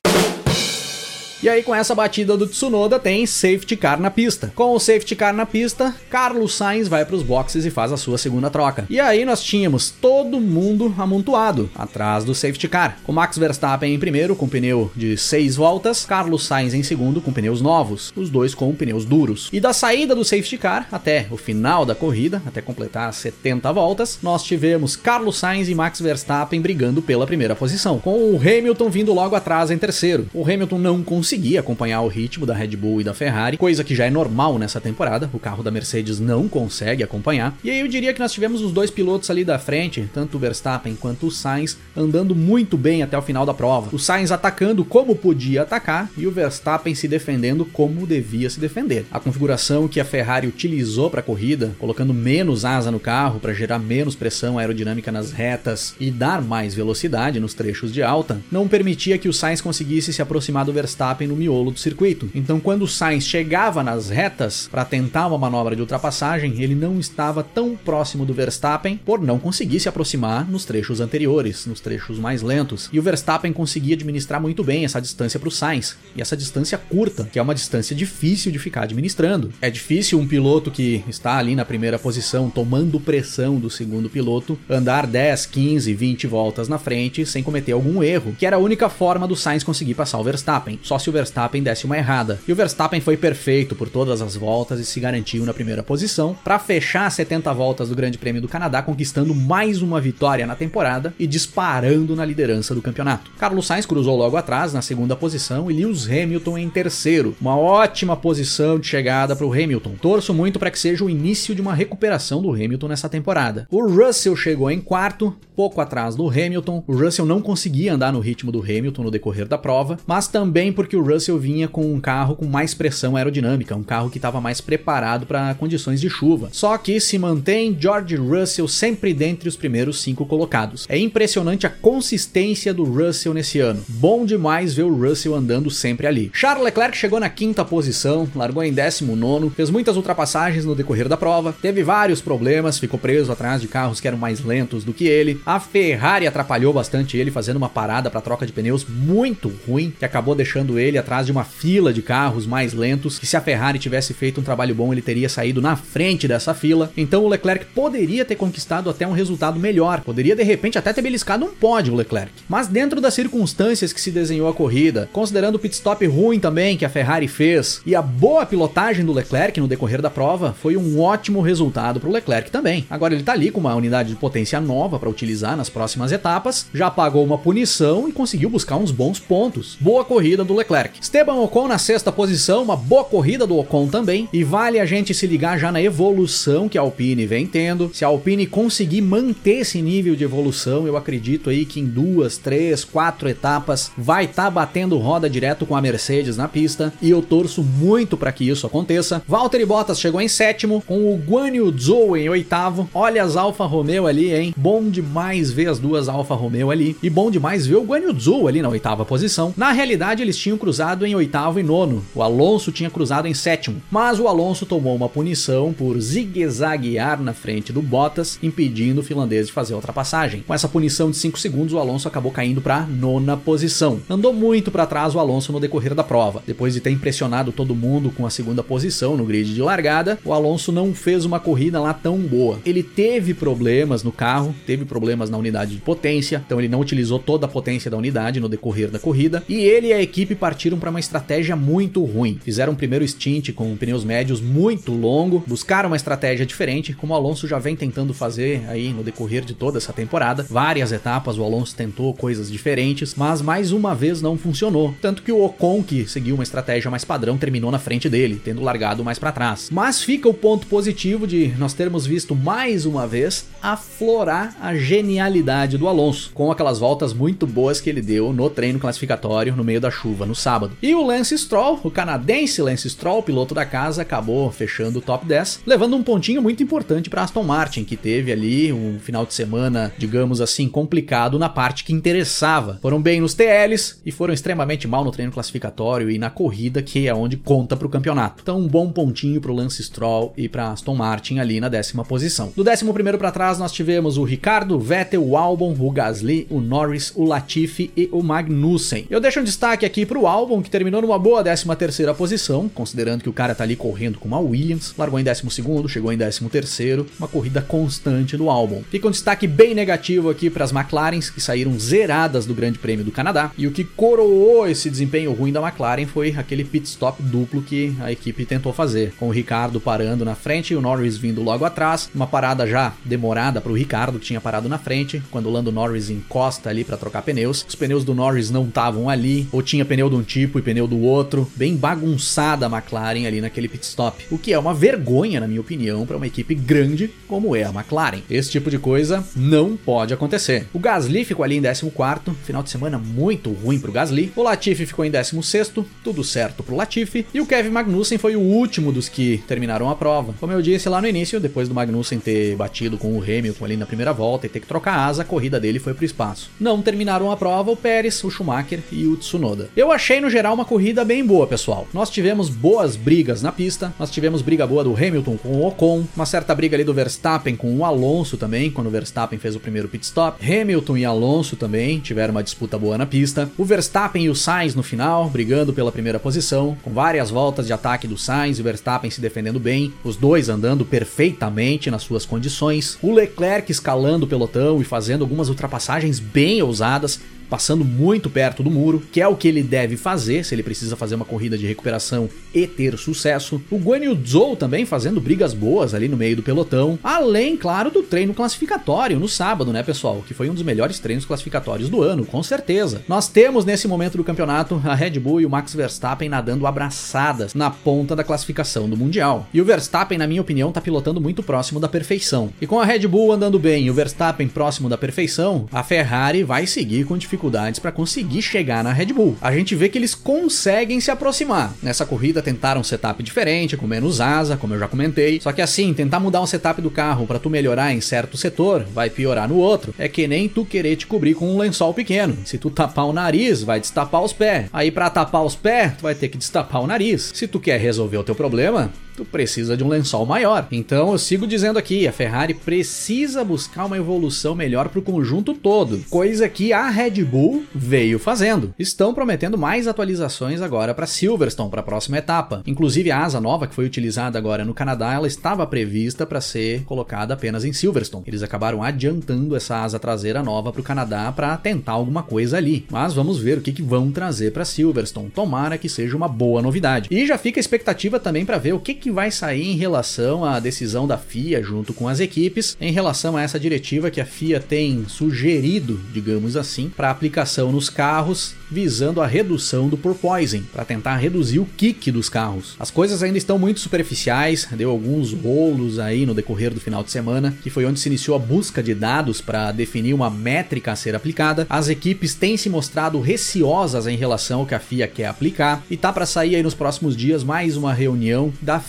E 1.43 1.49
aí, 1.49 1.61
com 1.61 1.75
essa 1.75 1.93
batida 1.93 2.37
do 2.37 2.47
Tsunoda, 2.47 3.01
tem 3.01 3.27
safety 3.27 3.77
car 3.77 4.01
na 4.01 4.13
pista. 4.13 4.53
Com 4.55 4.77
o 4.77 4.79
safety 4.79 5.17
car 5.17 5.35
na 5.35 5.45
pista, 5.45 5.93
Carlos 6.09 6.55
Sainz 6.55 6.87
vai 6.87 7.05
para 7.05 7.17
os 7.17 7.25
boxes 7.25 7.65
e 7.65 7.71
faz 7.71 7.91
a 7.91 7.97
sua 7.97 8.17
segunda 8.17 8.49
troca. 8.49 8.87
E 8.89 9.01
aí, 9.01 9.25
nós 9.25 9.43
tínhamos 9.43 9.91
todo 9.91 10.41
mundo 10.41 10.95
amontoado 10.97 11.69
atrás 11.75 12.23
do 12.23 12.33
safety 12.33 12.69
car. 12.69 12.99
Com 13.03 13.11
Max 13.11 13.37
Verstappen 13.37 13.93
em 13.93 13.99
primeiro, 13.99 14.37
com 14.37 14.49
pneu 14.49 14.93
de 14.95 15.17
6 15.17 15.57
voltas, 15.57 16.05
Carlos 16.05 16.47
Sainz 16.47 16.75
em 16.75 16.85
segundo, 16.85 17.21
com 17.21 17.33
pneus 17.33 17.61
novos, 17.61 18.13
os 18.15 18.31
dois 18.31 18.55
com 18.55 18.73
pneus 18.73 19.05
duros. 19.05 19.49
E 19.53 19.59
da 19.59 19.73
saída 19.73 20.15
do 20.15 20.25
safety 20.25 20.57
car 20.57 20.87
até 20.93 21.27
o 21.29 21.37
final 21.37 21.85
da 21.85 21.97
corrida, 21.97 22.41
até 22.47 22.63
completar 22.63 23.13
70 23.13 23.73
voltas, 23.73 24.21
nós 24.23 24.45
tivemos 24.45 24.95
Carlos 24.95 25.39
Sainz 25.39 25.69
e 25.69 25.75
Max 25.75 26.01
Verstappen 26.01 26.61
brigando 26.61 27.03
pela 27.03 27.27
primeira 27.27 27.57
posição, 27.57 27.99
com 27.99 28.31
o 28.33 28.37
Hamilton 28.37 28.89
vindo 28.89 29.13
logo 29.13 29.35
atrás 29.35 29.73
em 29.73 29.77
terceiro. 29.77 30.29
O 30.33 30.45
Hamilton 30.45 30.79
não 30.79 31.03
conseguiu 31.03 31.32
conseguir 31.33 31.57
acompanhar 31.57 32.03
o 32.03 32.09
ritmo 32.09 32.45
da 32.45 32.53
Red 32.53 32.77
Bull 32.77 33.01
e 33.01 33.05
da 33.05 33.15
Ferrari, 33.15 33.57
coisa 33.57 33.83
que 33.83 33.95
já 33.95 34.05
é 34.05 34.11
normal 34.11 34.59
nessa 34.59 34.79
temporada, 34.83 35.31
o 35.33 35.39
carro 35.39 35.63
da 35.63 35.71
Mercedes 35.71 36.21
não 36.21 36.47
consegue 36.47 37.03
acompanhar. 37.03 37.57
E 37.65 37.71
aí 37.71 37.81
eu 37.81 37.89
diria 37.89 38.13
que 38.13 38.21
nós 38.21 38.35
tivemos 38.35 38.61
os 38.61 38.71
dois 38.71 38.91
pilotos 38.91 39.31
ali 39.31 39.43
da 39.43 39.59
frente, 39.59 40.07
tanto 40.13 40.37
o 40.37 40.39
Verstappen 40.39 40.95
quanto 40.95 41.29
o 41.29 41.31
Sainz, 41.31 41.79
andando 41.97 42.35
muito 42.35 42.77
bem 42.77 43.03
até 43.03 43.17
o 43.17 43.23
final 43.23 43.47
da 43.47 43.55
prova. 43.55 43.89
O 43.97 43.99
Sainz 43.99 44.31
atacando 44.31 44.85
como 44.85 45.17
podia 45.17 45.63
atacar 45.63 46.11
e 46.19 46.27
o 46.27 46.31
Verstappen 46.31 46.95
se 46.95 47.09
defendendo 47.09 47.65
como 47.65 48.07
devia 48.07 48.51
se 48.51 48.61
defender. 48.61 49.07
A 49.11 49.19
configuração 49.19 49.89
que 49.89 50.01
a 50.01 50.05
Ferrari 50.05 50.47
utilizou 50.47 51.09
para 51.09 51.21
a 51.21 51.25
corrida, 51.25 51.75
colocando 51.79 52.13
menos 52.13 52.67
asa 52.67 52.91
no 52.91 53.01
carro 53.01 53.41
para 53.41 53.55
gerar 53.55 53.79
menos 53.79 54.15
pressão 54.15 54.59
aerodinâmica 54.59 55.11
nas 55.11 55.33
retas 55.33 55.95
e 55.99 56.11
dar 56.11 56.43
mais 56.43 56.75
velocidade 56.75 57.41
nos 57.41 57.55
trechos 57.55 57.91
de 57.91 58.03
alta, 58.03 58.39
não 58.53 58.69
permitia 58.69 59.17
que 59.17 59.31
o 59.31 59.33
Sainz 59.33 59.63
conseguisse 59.63 60.13
se 60.13 60.21
aproximar 60.21 60.67
do 60.67 60.75
Verstappen 60.75 61.22
No 61.27 61.37
miolo 61.37 61.71
do 61.71 61.79
circuito. 61.79 62.31
Então, 62.35 62.61
quando 62.61 62.83
o 62.83 62.89
Sainz 62.89 63.27
chegava 63.27 63.83
nas 63.83 64.11
retas 64.11 64.69
para 64.71 64.85
tentar 64.85 65.27
uma 65.27 65.39
manobra 65.39 65.75
de 65.75 65.81
ultrapassagem, 65.83 66.63
ele 66.63 66.75
não 66.75 66.99
estava 66.99 67.43
tão 67.43 67.77
próximo 67.77 68.25
do 68.25 68.35
Verstappen 68.35 69.01
por 69.05 69.21
não 69.21 69.39
conseguir 69.39 69.81
se 69.81 69.89
aproximar 69.89 70.49
nos 70.49 70.65
trechos 70.65 71.01
anteriores, 71.01 71.67
nos 71.67 71.81
trechos 71.81 72.19
mais 72.19 72.43
lentos. 72.43 72.89
E 72.93 72.99
o 72.99 73.03
Verstappen 73.03 73.53
conseguia 73.53 73.95
administrar 73.95 74.41
muito 74.41 74.65
bem 74.65 74.85
essa 74.85 75.01
distância 75.01 75.39
para 75.39 75.49
o 75.49 75.53
Sainz. 75.53 75.97
E 76.17 76.23
essa 76.23 76.37
distância 76.37 76.79
curta, 76.79 77.29
que 77.31 77.39
é 77.39 77.43
uma 77.43 77.55
distância 77.55 77.95
difícil 77.95 78.51
de 78.51 78.59
ficar 78.59 78.83
administrando. 78.83 79.53
É 79.61 79.71
difícil 79.71 80.19
um 80.19 80.27
piloto 80.27 80.71
que 80.71 81.05
está 81.09 81.39
ali 81.39 81.55
na 81.55 81.65
primeira 81.65 81.99
posição, 81.99 82.51
tomando 82.51 83.01
pressão 83.01 83.59
do 83.59 83.71
segundo 83.71 84.11
piloto, 84.11 84.59
andar 84.69 85.07
10, 85.07 85.47
15, 85.47 85.95
20 85.95 86.27
voltas 86.27 86.69
na 86.69 86.79
frente 86.79 87.25
sem 87.27 87.43
cometer 87.43 87.73
algum 87.73 88.03
erro, 88.03 88.35
que 88.39 88.47
era 88.47 88.57
a 88.57 88.59
única 88.59 88.89
forma 88.89 89.27
do 89.27 89.37
Sainz 89.37 89.65
conseguir 89.65 89.95
passar 89.95 90.19
o 90.19 90.25
Verstappen. 90.25 90.79
Só 90.83 90.99
se 90.99 91.11
o 91.13 91.15
Verstappen 91.15 91.63
desse 91.63 91.85
uma 91.85 91.99
errada. 91.99 92.41
E 92.49 92.53
o 92.53 92.57
Verstappen 92.57 93.01
foi 93.01 93.17
perfeito 93.17 93.77
por 93.77 93.89
todas 93.89 94.23
as 94.23 94.35
voltas 94.35 94.81
e 94.81 94.85
se 94.85 94.99
garantiu 94.99 95.45
na 95.45 95.53
primeira 95.53 95.83
posição 95.83 96.35
para 96.43 96.59
fechar 96.59 97.07
as 97.07 97.15
70 97.15 97.53
voltas 97.53 97.91
do 97.91 97.95
Grande 97.95 98.19
Prêmio 98.19 98.41
do 98.41 98.49
Canadá, 98.49 98.83
conquistando 98.83 99.35
mais 99.35 99.83
uma 99.83 100.01
vitória 100.01 100.47
na 100.47 100.57
temporada 100.57 101.15
e 101.19 101.27
disparando 101.27 102.17
na 102.17 102.25
liderança 102.25 102.75
do 102.75 102.83
campeonato. 102.83 103.31
Carlos 103.39 103.67
Sainz 103.67 103.85
cruzou 103.85 104.17
logo 104.17 104.37
atrás 104.37 104.73
na 104.73 104.81
segunda 104.81 105.15
posição 105.15 105.71
e 105.71 105.75
Lewis 105.75 106.07
Hamilton 106.07 106.59
em 106.59 106.71
terceiro. 106.71 107.37
Uma 107.41 107.57
ótima 107.57 108.17
posição 108.17 108.79
de 108.79 108.87
chegada 108.87 109.37
para 109.37 109.47
o 109.47 109.53
Hamilton. 109.53 109.95
Torço 110.01 110.33
muito 110.33 110.59
para 110.59 110.71
que 110.71 110.79
seja 110.79 111.05
o 111.05 111.11
início 111.11 111.55
de 111.55 111.61
uma 111.61 111.75
recuperação 111.75 112.41
do 112.41 112.51
Hamilton 112.51 112.89
nessa 112.89 113.09
temporada. 113.09 113.67
O 113.71 113.87
Russell 113.87 114.35
chegou 114.35 114.71
em 114.71 114.81
quarto, 114.81 115.37
pouco 115.55 115.81
atrás 115.81 116.17
do 116.17 116.29
Hamilton. 116.29 116.83
O 116.87 116.97
Russell 116.97 117.27
não 117.27 117.43
conseguia 117.43 117.95
andar 117.95 118.13
no 118.13 118.21
ritmo 118.21 118.51
do 118.51 118.61
Hamilton 118.61 119.03
no 119.03 119.11
decorrer 119.11 119.47
da 119.47 119.59
prova, 119.59 119.99
mas 120.07 120.29
também 120.29 120.73
porque 120.73 120.97
o 120.97 121.02
o 121.03 121.05
Russell 121.05 121.39
vinha 121.39 121.67
com 121.67 121.93
um 121.93 122.01
carro 122.01 122.37
com 122.37 122.47
mais 122.47 122.75
pressão 122.75 123.17
aerodinâmica, 123.17 123.75
um 123.75 123.83
carro 123.83 124.09
que 124.09 124.19
estava 124.19 124.41
mais 124.41 124.61
preparado 124.61 125.27
para 125.27 125.55
condições 125.55 126.01
de 126.01 126.09
chuva. 126.09 126.49
Só 126.53 126.79
que 126.79 127.01
se 127.01 127.19
mantém 127.19 127.77
George 127.79 128.15
Russell 128.15 128.69
sempre 128.69 129.13
dentre 129.13 129.49
os 129.49 129.57
primeiros 129.57 130.01
cinco 130.01 130.25
colocados. 130.25 130.87
É 130.89 130.97
impressionante 130.97 131.67
a 131.67 131.71
consistência 131.71 132.73
do 132.73 132.85
Russell 132.85 133.35
nesse 133.35 133.59
ano. 133.59 133.85
Bom 133.89 134.25
demais 134.25 134.75
ver 134.75 134.85
o 134.85 134.95
Russell 134.95 135.35
andando 135.35 135.71
sempre 135.71 136.07
ali. 136.07 136.31
Charles 136.33 136.65
Leclerc 136.65 136.97
chegou 136.97 137.19
na 137.19 137.29
quinta 137.29 137.65
posição, 137.65 138.29
largou 138.35 138.63
em 138.63 138.73
19, 138.73 139.51
fez 139.51 139.71
muitas 139.71 139.97
ultrapassagens 139.97 140.65
no 140.65 140.77
decorrer 140.77 141.09
da 141.09 141.17
prova, 141.17 141.53
teve 141.61 141.83
vários 141.83 142.21
problemas, 142.21 142.79
ficou 142.79 142.99
preso 142.99 143.33
atrás 143.33 143.61
de 143.61 143.67
carros 143.67 144.01
que 144.01 144.07
eram 144.07 144.19
mais 144.19 144.45
lentos 144.45 144.85
do 144.85 144.93
que 144.93 145.07
ele. 145.07 145.41
A 145.45 145.59
Ferrari 145.59 146.29
atrapalhou 146.29 146.73
bastante 146.73 147.17
ele, 147.17 147.31
fazendo 147.31 147.57
uma 147.57 147.69
parada 147.69 148.09
para 148.11 148.21
troca 148.21 148.47
de 148.47 148.53
pneus 148.53 148.87
muito 148.87 149.53
ruim, 149.67 149.93
que 149.99 150.05
acabou 150.05 150.35
deixando 150.35 150.79
ele 150.83 150.99
atrás 150.99 151.27
de 151.27 151.33
uma 151.33 151.45
fila 151.45 151.93
de 151.93 152.03
carros 152.03 152.47
mais 152.47 152.73
lentos, 152.73 153.19
que 153.19 153.27
se 153.27 153.37
a 153.37 153.41
Ferrari 153.41 153.79
tivesse 153.79 154.13
feito 154.13 154.41
um 154.41 154.45
trabalho 154.45 154.75
bom, 154.75 154.93
ele 154.93 155.03
teria 155.03 155.29
saído 155.29 155.63
na 155.63 155.77
frente 155.77 156.27
dessa 156.27 156.53
fila. 156.53 156.93
Então 156.97 157.25
o 157.25 157.29
Leclerc 157.29 157.67
poderia 157.75 158.25
ter 158.25 158.37
conquistado 158.37 158.91
até 158.91 159.07
um 159.07 159.13
resultado 159.13 159.59
melhor, 159.59 160.01
poderia 160.01 160.37
de 160.37 160.43
repente 160.43 160.79
até 160.79 160.93
ter 160.93 161.03
beliscado 161.03 161.45
um 161.45 161.51
pódio 161.51 161.95
o 161.95 161.97
Leclerc. 161.97 162.33
Mas 162.49 162.67
dentro 162.67 163.01
das 163.01 163.15
circunstâncias 163.15 163.93
que 163.93 164.01
se 164.01 164.11
desenhou 164.11 164.49
a 164.49 164.55
corrida, 164.55 165.09
considerando 165.13 165.57
o 165.57 165.59
pit 165.59 165.75
stop 165.75 166.05
ruim 166.07 166.41
também 166.41 166.77
que 166.77 166.85
a 166.85 166.91
Ferrari 166.91 167.29
fez 167.29 167.81
e 167.87 167.95
a 167.95 168.03
boa 168.03 168.45
pilotagem 168.45 169.05
do 169.05 169.13
Leclerc 169.13 169.61
no 169.61 169.69
decorrer 169.69 170.03
da 170.03 170.11
prova, 170.11 170.55
foi 170.61 170.77
um 170.77 171.01
ótimo 171.01 171.41
resultado 171.41 172.01
para 172.01 172.09
o 172.09 172.13
Leclerc 172.13 172.51
também. 172.51 172.87
Agora 172.91 173.15
ele 173.15 173.23
tá 173.23 173.33
ali 173.33 173.51
com 173.51 173.61
uma 173.61 173.75
unidade 173.75 174.11
de 174.11 174.17
potência 174.17 174.61
nova 174.61 174.99
para 174.99 175.09
utilizar 175.09 175.57
nas 175.57 175.69
próximas 175.69 176.13
etapas, 176.13 176.67
já 176.75 176.91
pagou 176.91 177.25
uma 177.25 177.39
punição 177.39 178.09
e 178.09 178.13
conseguiu 178.13 178.51
buscar 178.51 178.77
uns 178.77 178.91
bons 178.91 179.19
pontos. 179.19 179.77
Boa 179.81 180.05
corrida 180.05 180.45
do 180.45 180.55
Leclerc 180.55 180.72
Leclerc. 180.73 180.99
Esteban 181.01 181.35
Ocon 181.35 181.69
na 181.69 181.79
sexta 181.79 182.11
posição, 182.11 182.63
uma 182.63 182.77
boa 182.77 183.05
corrida 183.05 183.47
do 183.47 183.59
Ocon 183.59 183.87
também, 183.89 184.29
e 184.33 184.43
vale 184.43 184.81
a 184.81 184.87
gente 184.87 185.13
se 185.13 185.27
ligar 185.27 185.59
já 185.59 185.71
na 185.71 185.83
evolução 185.83 186.69
que 186.69 186.79
a 186.79 186.81
Alpine 186.81 187.27
vem 187.27 187.47
tendo. 187.47 187.91
Se 187.93 188.05
a 188.05 188.09
Alpine 188.09 188.47
conseguir 188.47 189.03
manter 189.03 189.61
esse 189.61 189.83
nível 189.83 190.17
de 190.17 190.25
evolução, 190.25 190.87
eu 190.87 190.97
acredito 190.97 191.51
aí 191.51 191.65
que 191.65 191.81
em 191.81 191.85
duas, 191.85 192.39
três, 192.39 192.85
quatro 192.85 193.29
etapas 193.29 193.91
vai 193.97 194.25
estar 194.25 194.45
tá 194.45 194.51
batendo 194.51 194.97
roda 194.99 195.29
direto 195.29 195.67
com 195.67 195.77
a 195.77 195.83
Mercedes 195.83 196.37
na 196.37 196.49
pista, 196.49 196.93
e 197.03 197.11
eu 197.11 197.21
torço 197.23 197.63
muito 197.63 198.17
para 198.17 198.33
que 198.33 198.49
isso 198.49 198.67
aconteça. 198.67 199.23
Valtteri 199.29 199.67
Bottas 199.67 200.01
chegou 200.01 200.21
em 200.21 200.29
sétimo, 200.29 200.83
com 200.87 201.13
o 201.13 201.17
Guan 201.17 201.49
Yu 201.49 201.79
Zhou 201.79 202.17
em 202.17 202.29
oitavo. 202.29 202.89
Olha 202.95 203.23
as 203.23 203.37
Alfa 203.37 203.65
Romeo 203.65 204.07
ali, 204.07 204.33
hein? 204.33 204.55
Bom 204.57 204.89
demais 204.89 205.51
ver 205.51 205.69
as 205.69 205.79
duas 205.79 206.09
Alfa 206.09 206.35
Romeo 206.35 206.71
ali, 206.71 206.97
e 207.03 207.11
bom 207.11 207.31
demais 207.31 207.67
ver 207.67 207.77
o 207.77 207.85
Guan 207.85 207.99
Yu 207.99 208.19
Zhou 208.19 208.49
ali 208.49 208.63
na 208.63 208.69
oitava 208.69 209.05
posição. 209.05 209.53
Na 209.57 209.73
realidade, 209.73 210.23
eles 210.23 210.37
tinham 210.37 210.59
cruzado 210.63 211.05
em 211.05 211.13
oitavo 211.17 211.59
e 211.59 211.63
nono. 211.65 212.05
O 212.15 212.23
Alonso 212.23 212.71
tinha 212.71 212.89
cruzado 212.89 213.27
em 213.27 213.35
sétimo, 213.35 213.83
mas 213.91 214.21
o 214.21 214.29
Alonso 214.29 214.65
tomou 214.65 214.95
uma 214.95 215.09
punição 215.09 215.73
por 215.73 216.01
zigue-zaguear 216.01 217.21
na 217.21 217.33
frente 217.33 217.73
do 217.73 217.83
Bottas, 217.83 218.39
impedindo 218.41 219.01
o 219.01 219.03
finlandês 219.03 219.49
de 219.49 219.53
fazer 219.53 219.73
a 219.73 219.77
ultrapassagem. 219.77 220.45
Com 220.47 220.55
essa 220.55 220.69
punição 220.69 221.11
de 221.11 221.17
5 221.17 221.37
segundos, 221.37 221.75
o 221.75 221.81
Alonso 221.81 222.07
acabou 222.07 222.31
caindo 222.31 222.61
para 222.61 222.87
nona 222.87 223.37
posição. 223.37 224.01
Andou 224.09 224.33
muito 224.33 224.71
para 224.71 224.87
trás 224.87 225.17
o 225.17 225.19
Alonso 225.19 225.51
no 225.51 225.59
decorrer 225.59 225.97
da 225.97 226.05
prova. 226.05 226.41
Depois 226.47 226.75
de 226.75 226.81
ter 226.81 226.91
impressionado 226.91 227.51
todo 227.51 227.75
mundo 227.75 228.13
com 228.17 228.25
a 228.25 228.31
segunda 228.31 228.63
posição 228.63 229.17
no 229.17 229.25
grid 229.25 229.53
de 229.53 229.61
largada, 229.61 230.17
o 230.25 230.33
Alonso 230.33 230.71
não 230.71 230.95
fez 230.95 231.25
uma 231.25 231.41
corrida 231.41 231.81
lá 231.81 231.93
tão 231.93 232.19
boa. 232.19 232.61
Ele 232.65 232.85
teve 232.85 233.35
problemas 233.35 234.05
no 234.05 234.13
carro, 234.13 234.55
teve 234.65 234.85
problemas 234.85 235.29
na 235.29 235.39
unidade 235.39 235.75
de 235.75 235.81
potência, 235.81 236.41
então 236.47 236.61
ele 236.61 236.69
não 236.69 236.79
utilizou 236.79 237.19
toda 237.19 237.47
a 237.47 237.49
potência 237.49 237.91
da 237.91 237.97
unidade 237.97 238.39
no 238.39 238.49
decorrer 238.49 238.93
da 238.93 239.01
corrida, 239.01 239.43
e 239.49 239.57
ele 239.57 239.89
e 239.89 239.93
a 239.93 240.01
equipe 240.01 240.37
partiram 240.53 240.79
para 240.79 240.91
uma 240.91 241.01
estratégia 241.01 241.57
muito 241.57 242.05
ruim. 242.05 242.39
Fizeram 242.45 242.75
um 242.75 242.77
primeiro 242.77 243.09
stint 243.09 243.53
com 243.53 243.75
pneus 243.75 244.05
médios 244.05 244.39
muito 244.39 244.93
longo, 244.93 245.43
buscaram 245.47 245.89
uma 245.89 245.97
estratégia 245.97 246.45
diferente, 246.45 246.93
como 246.93 247.15
o 247.15 247.17
Alonso 247.17 247.49
já 247.49 247.59
vem 247.59 247.75
tentando 247.75 248.13
fazer 248.13 248.63
aí 248.69 248.93
no 248.93 249.03
decorrer 249.03 249.47
de 249.47 249.55
toda 249.55 249.79
essa 249.79 249.95
temporada. 249.95 250.47
Várias 250.51 250.93
etapas 250.93 251.39
o 251.39 251.43
Alonso 251.43 251.75
tentou 251.75 252.13
coisas 252.13 252.53
diferentes, 252.53 253.15
mas 253.15 253.41
mais 253.41 253.73
uma 253.73 253.95
vez 253.95 254.21
não 254.21 254.37
funcionou. 254.37 254.95
Tanto 255.01 255.23
que 255.23 255.33
o 255.33 255.43
Ocon, 255.43 255.83
que 255.83 256.07
seguiu 256.07 256.35
uma 256.35 256.45
estratégia 256.45 256.91
mais 256.91 257.03
padrão, 257.03 257.39
terminou 257.39 257.71
na 257.71 257.79
frente 257.79 258.11
dele, 258.11 258.39
tendo 258.45 258.61
largado 258.61 259.03
mais 259.03 259.19
para 259.19 259.33
trás. 259.33 259.71
Mas 259.73 260.03
fica 260.03 260.29
o 260.29 260.35
ponto 260.35 260.67
positivo 260.67 261.27
de 261.27 261.49
nós 261.57 261.73
termos 261.73 262.05
visto 262.05 262.37
mais 262.37 262.85
uma 262.85 263.07
vez 263.07 263.47
aflorar 263.63 264.55
a 264.61 264.75
genialidade 264.75 265.79
do 265.79 265.89
Alonso, 265.89 266.31
com 266.35 266.53
aquelas 266.53 266.79
voltas 266.79 267.15
muito 267.15 267.47
boas 267.47 267.81
que 267.81 267.89
ele 267.89 268.03
deu 268.03 268.35
no 268.35 268.51
treino 268.51 268.79
classificatório 268.79 269.57
no 269.57 269.65
meio 269.65 269.81
da 269.81 269.91
chuva 269.91 270.27
no 270.27 270.35
sábado. 270.43 270.77
E 270.83 270.95
o 270.95 271.07
Lance 271.07 271.37
Stroll, 271.39 271.81
o 271.83 271.91
canadense 271.91 272.61
Lance 272.61 272.91
Stroll, 272.91 273.23
piloto 273.23 273.55
da 273.55 273.65
casa, 273.65 274.03
acabou 274.03 274.51
fechando 274.51 274.99
o 274.99 275.03
top 275.03 275.25
10, 275.25 275.61
levando 275.65 275.97
um 275.97 276.03
pontinho 276.03 276.43
muito 276.43 276.63
importante 276.63 277.09
para 277.09 277.23
Aston 277.23 277.45
Martin, 277.45 277.85
que 277.85 277.97
teve 277.97 278.33
ali 278.33 278.73
um 278.73 278.99
final 278.99 279.25
de 279.25 279.35
semana, 279.35 279.93
digamos 279.97 280.41
assim, 280.41 280.69
complicado 280.69 281.39
na 281.39 281.49
parte 281.49 281.85
que 281.85 281.93
interessava. 281.93 282.79
Foram 282.83 283.01
bem 283.01 283.21
nos 283.21 283.35
TLs 283.35 284.01
e 284.05 284.11
foram 284.11 284.35
extremamente 284.35 284.89
mal 284.89 285.05
no 285.05 285.13
treino 285.13 285.33
classificatório 285.33 286.11
e 286.11 286.19
na 286.19 286.31
corrida, 286.31 286.83
que 286.83 287.07
é 287.07 287.15
onde 287.15 287.37
conta 287.37 287.77
para 287.77 287.87
o 287.87 287.91
campeonato. 287.91 288.43
Então, 288.43 288.59
um 288.59 288.69
bom 288.69 288.91
pontinho 288.91 289.41
para 289.41 289.53
o 289.53 289.55
Lance 289.55 289.83
Stroll 289.83 290.33
e 290.37 290.49
para 290.49 290.71
Aston 290.71 290.95
Martin 290.95 291.39
ali 291.39 291.61
na 291.61 291.69
décima 291.69 292.05
posição. 292.05 292.53
Do 292.57 292.65
décimo 292.65 292.93
primeiro 292.93 293.19
para 293.19 293.31
trás, 293.31 293.59
nós 293.59 293.73
tivemos 293.73 294.19
o 294.19 294.25
Ricardo, 294.25 294.77
o 294.77 294.81
Vettel, 294.81 295.25
o 295.25 295.37
Albon, 295.37 295.75
o 295.79 295.91
Gasly, 295.91 296.47
o 296.51 296.61
Norris, 296.61 297.13
o 297.15 297.25
Latifi 297.25 297.91
e 297.97 298.09
o 298.13 298.23
Magnussen. 298.23 299.07
Eu 299.09 299.21
deixo 299.21 299.41
um 299.41 299.45
destaque 299.45 299.87
aqui 299.87 300.05
para 300.05 300.19
o 300.19 300.27
Albon, 300.33 300.63
que 300.63 300.71
terminou 300.71 301.03
numa 301.03 301.19
boa 301.19 301.43
décima 301.43 301.77
terceira 301.77 302.15
posição, 302.15 302.67
considerando 302.67 303.23
que 303.23 303.29
o 303.29 303.35
cara 303.35 303.55
tá 303.55 303.65
ali 303.65 303.77
correndo 303.77 304.19
com 304.19 304.27
uma 304.27 304.39
Williams, 304.39 304.95
largou 304.97 305.21
em 305.21 305.23
décimo 305.23 305.51
segundo, 305.51 305.91
chegou 305.91 306.11
em 306.11 306.17
décimo 306.17 306.49
terceiro, 306.49 307.07
uma 307.19 307.29
corrida 307.29 307.61
constante 307.61 308.35
do 308.35 308.49
Albon. 308.49 308.83
Fica 308.91 309.07
um 309.07 309.11
destaque 309.11 309.47
bem 309.47 309.75
negativo 309.75 310.31
aqui 310.31 310.49
para 310.49 310.65
as 310.65 310.73
McLarens, 310.73 311.29
que 311.29 311.39
saíram 311.39 311.79
zeradas 311.79 312.47
do 312.47 312.55
Grande 312.55 312.79
Prêmio 312.79 313.05
do 313.05 313.13
Canadá, 313.13 313.53
e 313.59 313.67
o 313.67 313.73
que 313.73 313.85
coroou 313.85 314.67
esse 314.67 314.89
desempenho 314.89 315.35
ruim 315.35 315.53
da 315.53 315.61
McLaren 315.61 316.07
foi 316.07 316.35
aquele 316.35 316.65
pit 316.65 316.89
stop 316.89 317.23
duplo 317.23 317.61
que 317.61 317.95
a 318.01 318.11
equipe 318.11 318.47
tentou 318.47 318.73
fazer, 318.73 319.13
com 319.19 319.29
o 319.29 319.33
Ricardo 319.33 319.83
parando 319.83 320.25
na 320.25 320.35
frente 320.35 320.73
e 320.73 320.77
o 320.77 320.81
Norris 320.81 321.19
vindo 321.19 321.43
logo 321.43 321.67
atrás, 321.67 322.09
uma 322.15 322.27
parada 322.27 322.67
já 322.67 322.95
demorada 323.05 323.61
para 323.61 323.71
o 323.71 323.77
Ricardo, 323.77 324.19
que 324.19 324.25
tinha 324.25 324.41
parado 324.41 324.67
na 324.67 324.79
frente, 324.79 325.23
quando 325.31 325.45
o 325.45 325.53
Lando 325.53 325.71
Norris 325.71 326.09
encosta 326.09 326.71
ali 326.71 326.85
para 326.85 326.97
trocar 326.97 327.21
pneus. 327.21 327.67
Os 327.69 327.75
pneus 327.75 328.03
do 328.03 328.15
Norris 328.15 328.51
não 328.51 328.65
estavam 328.65 329.11
ali, 329.11 329.47
ou 329.53 329.61
tinha 329.61 329.85
pneu 329.85 330.09
de 330.09 330.22
um 330.23 330.25
tipo 330.25 330.59
e 330.59 330.63
pneu 330.63 330.87
do 330.87 331.01
outro, 331.01 331.51
bem 331.57 331.77
bagunçada 331.77 332.67
a 332.67 332.71
McLaren 332.71 333.27
ali 333.27 333.41
naquele 333.41 333.69
pit 333.69 333.85
stop, 333.85 334.25
o 334.31 334.39
que 334.39 334.53
é 334.53 334.59
uma 334.59 334.73
vergonha, 334.73 335.41
na 335.41 335.49
minha 335.49 335.61
opinião, 335.61 336.07
para 336.07 336.17
uma 336.17 336.27
equipe 336.27 336.55
grande 336.55 337.11
como 337.27 337.57
é 337.57 337.65
a 337.65 337.71
McLaren. 337.71 338.23
Esse 338.31 338.51
tipo 338.51 338.71
de 338.71 338.79
coisa 338.79 339.25
não 339.35 339.77
pode 339.77 340.15
acontecer. 340.15 340.69
O 340.73 340.79
Gasly 340.79 341.25
ficou 341.25 341.45
ali 341.45 341.57
em 341.57 341.63
14, 341.63 342.37
final 342.45 342.63
de 342.63 342.71
semana 342.71 342.99
muito 342.99 343.51
ruim 343.51 343.79
pro 343.79 343.93
Gasly. 343.93 344.33
O 344.37 344.43
Latifi 344.43 344.87
ficou 344.87 345.05
em 345.05 345.11
16, 345.11 345.73
tudo 346.05 346.23
certo 346.23 346.63
pro 346.63 346.77
Latifi. 346.77 347.27
E 347.35 347.41
o 347.41 347.47
Kevin 347.47 347.71
Magnussen 347.71 348.19
foi 348.19 348.37
o 348.37 348.41
último 348.41 348.93
dos 348.93 349.09
que 349.09 349.43
terminaram 349.49 349.91
a 349.91 349.97
prova. 349.97 350.35
Como 350.39 350.53
eu 350.53 350.63
disse 350.63 350.89
lá 350.89 351.01
no 351.01 351.09
início, 351.09 351.41
depois 351.41 351.69
do 351.69 351.75
Magnussen 351.75 352.19
ter 352.19 352.55
batido 352.55 352.97
com 352.97 353.17
o 353.19 353.23
Hamilton 353.23 353.65
ali 353.65 353.77
na 353.77 353.87
primeira 353.87 354.13
volta 354.13 354.47
e 354.47 354.49
ter 354.49 354.61
que 354.61 354.67
trocar 354.67 354.95
asa, 354.95 355.23
a 355.23 355.25
corrida 355.25 355.59
dele 355.59 355.79
foi 355.79 355.95
pro 355.95 356.05
espaço. 356.05 356.51
Não 356.61 356.81
terminaram 356.81 357.31
a 357.31 357.37
prova 357.37 357.71
o 357.71 357.77
Pérez, 357.77 358.23
o 358.23 358.31
Schumacher 358.31 358.81
e 358.93 359.07
o 359.07 359.17
Tsunoda. 359.17 359.71
Eu 359.77 359.91
achei 359.91 360.12
no 360.21 360.29
geral 360.29 360.55
uma 360.55 360.65
corrida 360.65 361.05
bem 361.05 361.25
boa, 361.25 361.47
pessoal. 361.47 361.87
Nós 361.93 362.11
tivemos 362.11 362.49
boas 362.49 362.97
brigas 362.97 363.41
na 363.41 363.53
pista, 363.53 363.95
nós 363.99 364.11
tivemos 364.11 364.43
briga 364.43 364.67
boa 364.67 364.85
do 364.85 364.95
Hamilton 364.95 365.37
com 365.37 365.49
o 365.49 365.67
Ocon, 365.67 366.05
uma 366.15 366.27
certa 366.27 366.55
briga 366.55 366.77
ali 366.77 366.85
do 366.85 366.93
Verstappen 366.93 367.57
com 367.57 367.77
o 367.77 367.85
Alonso 367.85 368.37
também, 368.37 368.71
quando 368.71 368.89
o 368.89 368.91
Verstappen 368.91 369.39
fez 369.39 369.57
o 369.57 369.61
primeiro 369.61 369.89
pit 369.89 370.05
stop. 370.05 370.39
Hamilton 370.45 370.97
e 370.97 371.05
Alonso 371.05 371.57
também 371.57 372.01
tiveram 372.01 372.33
uma 372.33 372.43
disputa 372.43 372.79
boa 372.79 372.99
na 372.99 373.07
pista. 373.07 373.51
O 373.57 373.65
Verstappen 373.65 374.25
e 374.25 374.29
o 374.29 374.35
Sainz 374.35 374.75
no 374.75 374.83
final, 374.83 375.31
brigando 375.31 375.73
pela 375.73 375.93
primeira 375.93 376.19
posição, 376.19 376.77
com 376.83 376.93
várias 376.93 377.31
voltas 377.31 377.67
de 377.67 377.73
ataque 377.73 378.07
do 378.07 378.19
Sainz 378.19 378.59
e 378.59 378.61
o 378.61 378.65
Verstappen 378.65 379.11
se 379.11 379.21
defendendo 379.21 379.61
bem, 379.61 379.93
os 380.03 380.17
dois 380.17 380.49
andando 380.49 380.85
perfeitamente 380.85 381.91
nas 381.91 382.03
suas 382.03 382.27
condições. 382.27 382.99
O 383.01 383.13
Leclerc 383.13 383.71
escalando 383.71 384.27
o 384.27 384.29
pelotão 384.29 384.81
e 384.81 384.85
fazendo 384.85 385.23
algumas 385.23 385.49
ultrapassagens 385.49 386.19
bem 386.19 386.63
ousadas, 386.63 387.21
passando 387.53 387.85
muito 387.85 388.31
perto 388.31 388.63
do 388.63 388.71
muro, 388.71 389.03
que 389.13 389.21
é 389.21 389.29
o 389.29 389.37
que 389.37 389.47
ele 389.47 389.63
deve 389.63 389.99
fazer 389.99 390.43
se 390.43 390.55
ele 390.55 390.63
precisa 390.63 390.97
fazer 390.97 391.17
uma 391.17 391.25
corrida 391.27 391.59
de 391.59 391.67
recuperação 391.67 392.27
e 392.55 392.67
ter 392.67 392.97
sucesso. 392.97 393.61
O 393.71 393.77
Guan 393.77 393.99
Yu 393.99 394.19
Zhou 394.27 394.57
também 394.57 394.87
fazendo 394.87 395.21
brigas 395.21 395.53
boas 395.53 395.93
ali 395.93 396.09
no 396.09 396.17
meio 396.17 396.35
do 396.35 396.43
pelotão, 396.43 396.99
além, 397.05 397.55
claro, 397.55 397.91
do 397.91 398.03
treino 398.03 398.33
classificatório 398.33 399.21
no 399.21 399.29
sábado, 399.29 399.71
né, 399.71 399.83
pessoal? 399.83 400.25
Que 400.27 400.33
foi 400.33 400.49
um 400.49 400.55
dos 400.55 400.63
melhores 400.63 400.99
treinos 400.99 401.27
classificatórios 401.27 401.91
do 401.91 402.03
ano, 402.03 402.25
com 402.25 402.43
certeza. 402.43 403.03
Nós 403.07 403.29
temos 403.29 403.67
nesse 403.67 403.87
momento 403.87 404.17
do 404.17 404.25
campeonato 404.25 404.81
a 404.83 404.95
Red 404.95 405.21
Bull 405.21 405.43
e 405.43 405.45
o 405.45 405.51
Max 405.51 405.75
Verstappen 405.75 406.31
nadando 406.31 406.67
abraçadas 406.67 407.53
na 407.53 407.71
ponta 407.71 408.17
da 408.17 408.25
classificação 408.25 408.89
do 408.89 408.97
Mundial. 408.97 409.47
E 409.53 409.61
o 409.61 409.65
Verstappen, 409.67 410.17
na 410.17 410.27
minha 410.27 410.41
opinião, 410.41 410.73
tá 410.73 410.81
pilotando 410.81 411.21
muito 411.21 411.43
próximo 411.43 411.79
da 411.79 411.87
perfeição. 411.87 412.51
E 412.63 412.67
com 412.67 412.81
a 412.81 412.85
Red 412.87 413.07
Bull 413.07 413.31
andando 413.31 413.59
bem 413.59 413.85
e 413.85 413.91
o 413.91 413.95
Verstappen 413.95 414.49
próximo 414.49 414.89
da 414.89 414.97
perfeição, 414.97 415.67
a 415.71 415.83
Ferrari 415.83 416.43
vai 416.43 416.67
seguir 416.67 417.05
com 417.05 417.19
dificuldade 417.19 417.42
dificuldades 417.43 417.81
para 417.81 417.91
conseguir 417.91 418.41
chegar 418.41 418.85
na 418.85 418.93
Red 418.93 419.07
Bull. 419.07 419.37
A 419.41 419.53
gente 419.53 419.75
vê 419.75 419.89
que 419.89 419.99
eles 419.99 420.15
conseguem 420.15 421.01
se 421.01 421.11
aproximar. 421.11 421.75
Nessa 421.83 422.07
corrida 422.07 422.41
tentaram 422.41 422.81
um 422.81 422.85
setup 422.85 423.21
diferente, 423.23 423.77
com 423.77 423.87
menos 423.87 424.21
asa, 424.21 424.57
como 424.57 424.75
eu 424.75 424.79
já 424.79 424.87
comentei. 424.87 425.41
Só 425.41 425.53
que 425.53 425.61
assim, 425.61 425.93
tentar 425.93 426.21
mudar 426.21 426.41
um 426.41 426.47
setup 426.47 426.81
do 426.81 426.91
carro 426.91 427.27
para 427.27 427.39
tu 427.39 427.51
melhorar 427.51 427.93
em 427.93 428.01
certo 428.01 428.37
setor, 428.37 428.87
vai 428.95 429.11
piorar 429.11 429.49
no 429.49 429.57
outro. 429.57 429.93
É 429.99 430.09
que 430.09 430.29
nem 430.29 430.49
tu 430.49 430.65
querer 430.65 430.95
te 430.97 431.07
cobrir 431.07 431.35
com 431.35 431.53
um 431.53 431.59
lençol 431.59 431.93
pequeno. 431.93 432.37
Se 432.45 432.59
tu 432.59 432.71
tapar 432.71 433.07
o 433.07 433.13
nariz, 433.13 433.63
vai 433.63 433.81
destapar 433.81 434.23
os 434.23 434.33
pés. 434.33 434.67
Aí 434.73 434.91
para 434.91 435.11
tapar 435.11 435.43
os 435.43 435.57
pés, 435.57 435.95
tu 435.97 436.03
vai 436.03 436.15
ter 436.15 436.29
que 436.29 436.39
destapar 436.39 436.81
o 436.81 436.87
nariz. 436.87 437.33
Se 437.35 437.49
tu 437.49 437.59
quer 437.59 437.81
resolver 437.81 438.19
o 438.19 438.25
teu 438.25 438.35
problema, 438.35 438.93
tu 439.17 439.25
precisa 439.25 439.77
de 439.77 439.85
um 439.85 439.89
lençol 439.89 440.27
maior. 440.27 440.67
Então 440.71 441.13
eu 441.13 441.19
sigo 441.19 441.47
dizendo 441.47 441.79
aqui, 441.79 442.07
a 442.07 442.13
Ferrari 442.13 442.55
precisa 442.55 443.45
buscar 443.45 443.85
uma 443.85 443.97
evolução 443.97 444.55
melhor 444.55 444.89
para 444.89 444.99
o 444.99 445.03
conjunto 445.03 445.55
todo, 445.55 446.05
coisa 446.11 446.49
que 446.49 446.73
a 446.73 446.89
Red 446.89 447.25
Bull 447.25 447.65
veio 447.75 448.19
fazendo. 448.19 448.75
Estão 448.79 449.15
prometendo 449.15 449.59
mais 449.59 449.87
atualizações 449.87 450.61
agora 450.61 450.95
para 450.95 451.07
Silverstone 451.07 451.71
para 451.71 451.81
a 451.81 451.85
próxima 451.85 452.19
etapa. 452.19 452.63
Inclusive 452.67 453.11
a 453.11 453.25
asa 453.25 453.41
nova 453.41 453.67
que 453.67 453.75
foi 453.75 453.85
utilizada 453.85 454.39
agora 454.39 454.65
no 454.65 454.75
Canadá, 454.75 455.13
ela 455.13 455.27
estava 455.27 455.67
prevista 455.67 456.27
para 456.27 456.41
ser 456.41 456.85
colocada 456.85 457.35
apenas 457.35 457.65
em 457.65 457.73
Silverstone. 457.73 458.25
Eles 458.27 458.43
acabaram 458.43 458.83
adiantando 458.83 459.57
essa 459.57 459.83
asa 459.83 459.99
traseira 459.99 460.43
nova 460.43 460.73
para 460.73 460.81
o 460.81 460.85
Canadá 460.85 461.31
para 461.33 461.57
tentar 461.57 461.93
alguma 461.93 462.23
coisa 462.23 462.57
ali. 462.57 462.87
Mas 462.91 463.15
vamos 463.15 463.39
ver 463.39 463.59
o 463.59 463.61
que, 463.61 463.73
que 463.73 463.83
vão 463.83 464.11
trazer 464.11 464.53
para 464.53 464.65
Silverstone. 464.65 465.31
Tomara 465.31 465.79
que 465.79 465.89
seja 465.89 466.17
uma 466.17 466.29
boa 466.29 466.63
novidade. 466.63 467.09
E 467.11 467.27
já 467.27 467.37
fica 467.39 467.59
a 467.59 467.63
expectativa 467.63 468.19
também 468.19 468.45
para 468.45 468.59
ver 468.59 468.73
o 468.73 468.81
que 468.81 469.02
que 469.03 469.11
vai 469.11 469.33
sair 469.33 469.67
em 469.67 469.77
relação 469.77 470.45
à 470.45 470.61
decisão 470.61 471.09
da 471.09 471.19
FIA 471.19 471.61
junto 471.61 471.93
com 471.93 472.07
as 472.07 472.21
equipes 472.21 472.77
em 472.81 472.93
relação 472.93 473.37
a 473.37 473.43
essa 473.43 473.59
diretiva 473.59 474.13
que 474.13 474.21
a 474.21 474.25
FIA 474.25 474.61
tem 474.61 475.05
sugerido, 475.09 476.01
digamos 476.13 476.57
assim, 476.57 476.89
para 476.89 477.11
aplicação 477.11 477.73
nos 477.73 477.91
carros 477.91 478.55
visando 478.73 479.21
a 479.21 479.27
redução 479.27 479.87
do 479.87 479.99
porpoising, 479.99 480.63
para 480.73 480.85
tentar 480.85 481.17
reduzir 481.17 481.59
o 481.59 481.67
kick 481.77 482.11
dos 482.11 482.31
carros. 482.31 482.75
As 482.79 482.91
coisas 482.91 483.23
ainda 483.23 483.37
estão 483.37 483.59
muito 483.59 483.81
superficiais, 483.81 484.67
deu 484.73 484.89
alguns 484.89 485.35
rolos 485.35 485.99
aí 485.99 486.25
no 486.25 486.33
decorrer 486.33 486.73
do 486.73 486.81
final 486.81 487.05
de 487.05 487.11
semana, 487.11 487.55
que 487.63 487.69
foi 487.69 487.85
onde 487.85 488.01
se 488.01 488.09
iniciou 488.09 488.35
a 488.35 488.39
busca 488.39 488.83
de 488.83 488.95
dados 488.95 489.43
para 489.43 489.73
definir 489.73 490.15
uma 490.15 490.31
métrica 490.31 490.93
a 490.93 490.97
ser 490.97 491.15
aplicada. 491.15 491.67
As 491.69 491.91
equipes 491.91 492.35
têm 492.35 492.57
se 492.57 492.71
mostrado 492.71 493.21
receosas 493.21 494.07
em 494.07 494.17
relação 494.17 494.61
ao 494.61 494.67
que 494.67 494.75
a 494.75 494.81
FIA 494.81 495.07
quer 495.07 495.27
aplicar 495.27 495.85
e 495.91 495.97
tá 495.97 496.11
para 496.11 496.25
sair 496.25 496.57
aí 496.57 496.63
nos 496.63 496.75
próximos 496.75 497.15
dias 497.15 497.45
mais 497.45 497.77
uma 497.77 497.93
reunião 497.93 498.51
da 498.63 498.81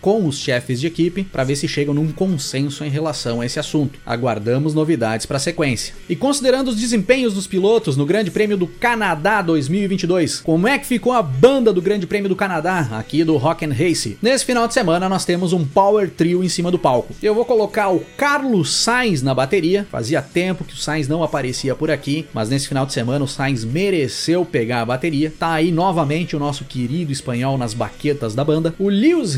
Com 0.00 0.26
os 0.26 0.38
chefes 0.38 0.80
de 0.80 0.86
equipe 0.86 1.24
para 1.24 1.44
ver 1.44 1.56
se 1.56 1.68
chegam 1.68 1.94
num 1.94 2.12
consenso 2.12 2.84
em 2.84 2.90
relação 2.90 3.40
a 3.40 3.46
esse 3.46 3.58
assunto. 3.58 3.98
Aguardamos 4.04 4.74
novidades 4.74 5.26
para 5.26 5.36
a 5.36 5.40
sequência. 5.40 5.94
E 6.08 6.16
considerando 6.16 6.68
os 6.68 6.76
desempenhos 6.76 7.34
dos 7.34 7.46
pilotos 7.46 7.96
no 7.96 8.06
Grande 8.06 8.30
Prêmio 8.30 8.56
do 8.56 8.66
Canadá 8.66 8.98
Canadá 8.98 9.42
2022. 9.42 10.40
Como 10.40 10.66
é 10.66 10.78
que 10.78 10.86
ficou 10.86 11.12
a 11.12 11.22
banda 11.22 11.72
do 11.72 11.80
Grande 11.80 12.06
Prêmio 12.06 12.28
do 12.28 12.36
Canadá, 12.36 12.88
aqui 12.92 13.22
do 13.22 13.36
Rock 13.36 13.64
and 13.64 13.72
Race? 13.72 14.18
Nesse 14.20 14.44
final 14.44 14.66
de 14.66 14.74
semana 14.74 15.08
nós 15.08 15.24
temos 15.24 15.52
um 15.52 15.64
Power 15.64 16.10
Trio 16.10 16.42
em 16.42 16.48
cima 16.48 16.70
do 16.70 16.78
palco. 16.78 17.14
Eu 17.22 17.34
vou 17.34 17.44
colocar 17.44 17.88
o 17.90 18.00
Carlos 18.16 18.74
Sainz 18.74 19.22
na 19.22 19.34
bateria. 19.34 19.86
Fazia 19.90 20.20
tempo 20.20 20.64
que 20.64 20.74
o 20.74 20.76
Sainz 20.76 21.08
não 21.08 21.22
aparecia 21.22 21.74
por 21.74 21.90
aqui, 21.90 22.26
mas 22.34 22.48
nesse 22.48 22.68
final 22.68 22.84
de 22.84 22.92
semana 22.92 23.24
o 23.24 23.28
Sainz 23.28 23.64
mereceu 23.64 24.44
pegar 24.44 24.82
a 24.82 24.86
bateria. 24.86 25.32
Tá 25.38 25.52
aí 25.52 25.70
novamente 25.70 26.34
o 26.34 26.38
nosso 26.38 26.64
querido 26.64 27.12
espanhol 27.12 27.56
nas 27.56 27.74
baquetas 27.74 28.34
da 28.34 28.44
banda. 28.44 28.74
O 28.78 28.88
Lewis 28.88 29.34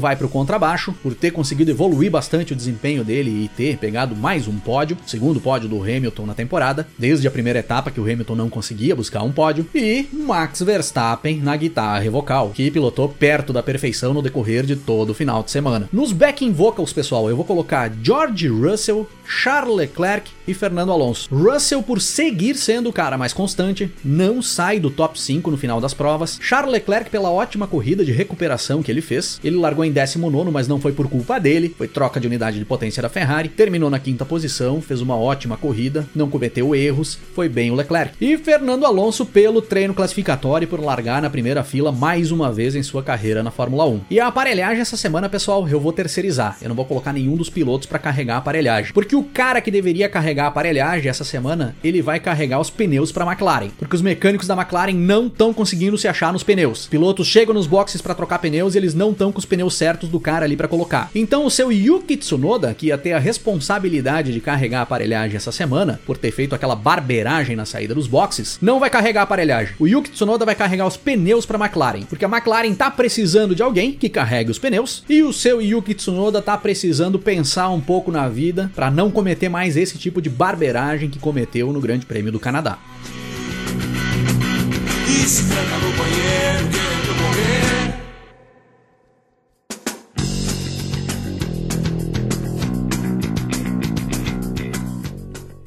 vai 0.00 0.16
pro 0.16 0.28
contrabaixo 0.28 0.92
por 1.02 1.14
ter 1.14 1.30
conseguido 1.30 1.70
evoluir 1.70 2.10
bastante 2.10 2.52
o 2.52 2.56
desempenho 2.56 3.04
dele 3.04 3.44
e 3.44 3.48
ter 3.48 3.76
pegado 3.76 4.16
mais 4.16 4.48
um 4.48 4.58
pódio, 4.58 4.96
segundo 5.06 5.40
pódio 5.40 5.68
do 5.68 5.82
Hamilton 5.82 6.26
na 6.26 6.34
temporada, 6.34 6.88
desde 6.98 7.28
a 7.28 7.30
primeira 7.30 7.60
etapa 7.60 7.90
que 7.90 8.00
o 8.00 8.04
Hamilton 8.04 8.34
não 8.34 8.50
conseguia 8.50 8.96
buscar 8.96 9.22
um 9.22 9.30
pódio, 9.30 9.66
e 9.74 10.06
Max 10.12 10.62
Verstappen 10.62 11.40
na 11.40 11.56
guitarra 11.56 12.10
vocal, 12.10 12.50
que 12.50 12.70
pilotou 12.70 13.08
perto 13.08 13.52
da 13.52 13.62
perfeição 13.62 14.12
no 14.12 14.22
decorrer 14.22 14.64
de 14.64 14.74
todo 14.74 15.10
o 15.10 15.14
final 15.14 15.42
de 15.42 15.50
semana. 15.50 15.88
Nos 15.92 16.12
backing 16.12 16.52
vocals, 16.52 16.92
pessoal, 16.92 17.28
eu 17.28 17.36
vou 17.36 17.44
colocar 17.44 17.92
George 18.02 18.48
Russell, 18.48 19.08
Charles 19.24 19.76
Leclerc 19.76 20.30
e 20.46 20.54
Fernando 20.54 20.92
Alonso. 20.92 21.28
Russell, 21.34 21.82
por 21.82 22.00
seguir 22.00 22.56
sendo 22.56 22.88
o 22.88 22.92
cara 22.92 23.18
mais 23.18 23.32
constante, 23.32 23.90
não 24.04 24.42
sai 24.42 24.78
do 24.78 24.90
top 24.90 25.20
5 25.20 25.50
no 25.50 25.56
final 25.56 25.80
das 25.80 25.94
provas. 25.94 26.38
Charles 26.40 26.72
Leclerc, 26.72 27.10
pela 27.10 27.30
ótima 27.30 27.66
corrida 27.66 28.04
de 28.04 28.12
recuperação 28.12 28.82
que 28.82 28.90
ele 28.90 29.00
fez, 29.00 29.40
ele 29.42 29.56
largou 29.56 29.84
em 29.84 29.92
19, 29.92 30.50
mas 30.50 30.68
não 30.68 30.80
foi 30.80 30.92
por 30.92 31.08
culpa 31.08 31.38
dele, 31.38 31.74
foi 31.76 31.88
troca 31.88 32.20
de 32.20 32.26
unidade 32.26 32.58
de 32.58 32.64
potência 32.64 33.02
da 33.02 33.08
Ferrari, 33.08 33.48
terminou 33.48 33.90
na 33.90 33.98
quinta 33.98 34.24
posição, 34.24 34.80
fez 34.80 35.00
uma 35.00 35.16
ótima 35.16 35.56
corrida, 35.56 36.06
não 36.14 36.28
cometeu 36.28 36.74
erros, 36.74 37.18
foi 37.34 37.48
bem 37.48 37.70
o 37.70 37.74
Leclerc. 37.74 38.14
E 38.20 38.36
Fernando 38.36 38.84
Alonso 38.84 39.24
pelo 39.24 39.62
treino 39.62 39.94
classificatório 39.94 40.64
e 40.64 40.68
por 40.68 40.80
largar 40.80 41.22
na 41.22 41.30
primeira 41.30 41.62
fila 41.62 41.92
mais 41.92 42.30
uma 42.30 42.52
vez 42.52 42.74
em 42.74 42.82
sua 42.82 43.02
carreira 43.02 43.42
na 43.42 43.50
Fórmula 43.50 43.86
1. 43.86 44.00
E 44.10 44.20
a 44.20 44.26
aparelhagem 44.26 44.80
essa 44.80 44.96
semana, 44.96 45.28
pessoal, 45.28 45.68
eu 45.68 45.80
vou 45.80 45.92
terceirizar. 45.92 46.56
Eu 46.60 46.68
não 46.68 46.76
vou 46.76 46.84
colocar 46.84 47.12
nenhum 47.12 47.36
dos 47.36 47.50
pilotos 47.50 47.86
para 47.86 47.98
carregar 47.98 48.36
a 48.36 48.38
aparelhagem, 48.38 48.92
porque 48.92 49.14
o 49.14 49.22
cara 49.22 49.60
que 49.60 49.70
deveria 49.70 50.08
carregar 50.08 50.31
a 50.40 50.46
aparelhagem 50.46 51.08
essa 51.08 51.24
semana, 51.24 51.74
ele 51.82 52.02
vai 52.02 52.18
carregar 52.18 52.60
os 52.60 52.70
pneus 52.70 53.12
para 53.12 53.24
a 53.24 53.32
McLaren, 53.32 53.70
porque 53.78 53.96
os 53.96 54.02
mecânicos 54.02 54.46
da 54.46 54.54
McLaren 54.54 54.94
não 54.94 55.26
estão 55.26 55.52
conseguindo 55.52 55.98
se 55.98 56.08
achar 56.08 56.32
nos 56.32 56.42
pneus. 56.42 56.86
Pilotos 56.86 57.26
chegam 57.26 57.54
nos 57.54 57.66
boxes 57.66 58.00
para 58.00 58.14
trocar 58.14 58.38
pneus 58.38 58.74
e 58.74 58.78
eles 58.78 58.94
não 58.94 59.10
estão 59.10 59.32
com 59.32 59.38
os 59.38 59.44
pneus 59.44 59.74
certos 59.74 60.08
do 60.08 60.20
cara 60.20 60.44
ali 60.44 60.56
para 60.56 60.68
colocar. 60.68 61.10
Então 61.14 61.44
o 61.44 61.50
seu 61.50 61.70
Yuki 61.70 62.16
Tsunoda, 62.16 62.74
que 62.74 62.86
ia 62.86 62.98
ter 62.98 63.12
a 63.12 63.18
responsabilidade 63.18 64.32
de 64.32 64.40
carregar 64.40 64.80
a 64.80 64.82
aparelhagem 64.82 65.36
essa 65.36 65.52
semana, 65.52 66.00
por 66.06 66.16
ter 66.16 66.30
feito 66.30 66.54
aquela 66.54 66.74
barbeiragem 66.74 67.56
na 67.56 67.64
saída 67.64 67.94
dos 67.94 68.06
boxes, 68.06 68.58
não 68.62 68.80
vai 68.80 68.90
carregar 68.90 69.20
a 69.20 69.24
aparelhagem. 69.24 69.74
O 69.78 69.86
Yuki 69.86 70.10
Tsunoda 70.10 70.44
vai 70.44 70.54
carregar 70.54 70.86
os 70.86 70.96
pneus 70.96 71.44
para 71.44 71.58
a 71.58 71.64
McLaren, 71.64 72.02
porque 72.02 72.24
a 72.24 72.28
McLaren 72.28 72.74
tá 72.74 72.90
precisando 72.90 73.54
de 73.54 73.62
alguém 73.62 73.92
que 73.92 74.08
carregue 74.08 74.50
os 74.50 74.58
pneus 74.58 75.04
e 75.08 75.22
o 75.22 75.32
seu 75.32 75.60
Yuki 75.60 75.94
Tsunoda 75.94 76.40
tá 76.40 76.56
precisando 76.56 77.18
pensar 77.18 77.68
um 77.70 77.80
pouco 77.80 78.10
na 78.10 78.28
vida 78.28 78.70
para 78.74 78.90
não 78.90 79.10
cometer 79.10 79.48
mais 79.48 79.76
esse 79.76 79.98
tipo 79.98 80.21
de 80.22 80.30
barbeiragem 80.30 81.10
que 81.10 81.18
cometeu 81.18 81.72
no 81.72 81.80
Grande 81.80 82.06
Prêmio 82.06 82.32
do 82.32 82.40
Canadá. 82.40 82.78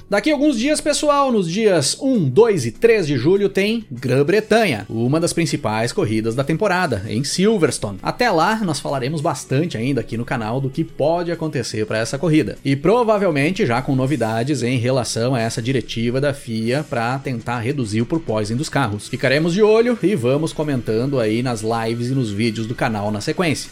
Daqui 0.07 0.29
a 0.29 0.33
alguns 0.33 0.59
dias, 0.59 0.79
pessoal, 0.79 1.31
nos 1.31 1.49
dias 1.49 1.97
1, 1.99 2.29
2 2.29 2.67
e 2.67 2.71
3 2.71 3.07
de 3.07 3.17
julho, 3.17 3.49
tem 3.49 3.83
Grã-Bretanha, 3.91 4.85
uma 4.87 5.19
das 5.19 5.33
principais 5.33 5.91
corridas 5.91 6.35
da 6.35 6.43
temporada, 6.43 7.03
em 7.07 7.23
Silverstone. 7.23 7.97
Até 8.03 8.29
lá, 8.29 8.57
nós 8.63 8.79
falaremos 8.79 9.19
bastante 9.19 9.79
ainda 9.79 10.01
aqui 10.01 10.15
no 10.15 10.23
canal 10.23 10.61
do 10.61 10.69
que 10.69 10.83
pode 10.83 11.31
acontecer 11.31 11.87
para 11.87 11.97
essa 11.97 12.19
corrida. 12.19 12.55
E 12.63 12.75
provavelmente 12.75 13.65
já 13.65 13.81
com 13.81 13.95
novidades 13.95 14.61
em 14.61 14.77
relação 14.77 15.33
a 15.33 15.41
essa 15.41 15.59
diretiva 15.59 16.21
da 16.21 16.35
FIA 16.35 16.85
para 16.87 17.17
tentar 17.17 17.61
reduzir 17.61 18.01
o 18.01 18.05
porpoising 18.05 18.55
dos 18.55 18.69
carros. 18.69 19.07
Ficaremos 19.07 19.53
de 19.53 19.63
olho 19.63 19.97
e 20.03 20.15
vamos 20.15 20.53
comentando 20.53 21.19
aí 21.19 21.41
nas 21.41 21.63
lives 21.63 22.09
e 22.09 22.13
nos 22.13 22.29
vídeos 22.29 22.67
do 22.67 22.75
canal 22.75 23.09
na 23.09 23.21
sequência. 23.21 23.69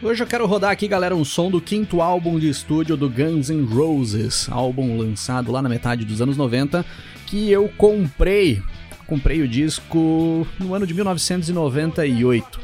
Hoje 0.00 0.22
eu 0.22 0.28
quero 0.28 0.46
rodar 0.46 0.70
aqui, 0.70 0.86
galera, 0.86 1.16
um 1.16 1.24
som 1.24 1.50
do 1.50 1.60
quinto 1.60 2.00
álbum 2.00 2.38
de 2.38 2.48
estúdio 2.48 2.96
do 2.96 3.10
Guns 3.10 3.50
N' 3.50 3.64
Roses, 3.64 4.48
álbum 4.48 4.96
lançado 4.96 5.50
lá 5.50 5.60
na 5.60 5.68
metade 5.68 6.04
dos 6.04 6.22
anos 6.22 6.36
90, 6.36 6.86
que 7.26 7.50
eu 7.50 7.68
comprei. 7.76 8.62
Comprei 9.08 9.42
o 9.42 9.48
disco 9.48 10.46
no 10.60 10.72
ano 10.72 10.86
de 10.86 10.94
1998. 10.94 12.60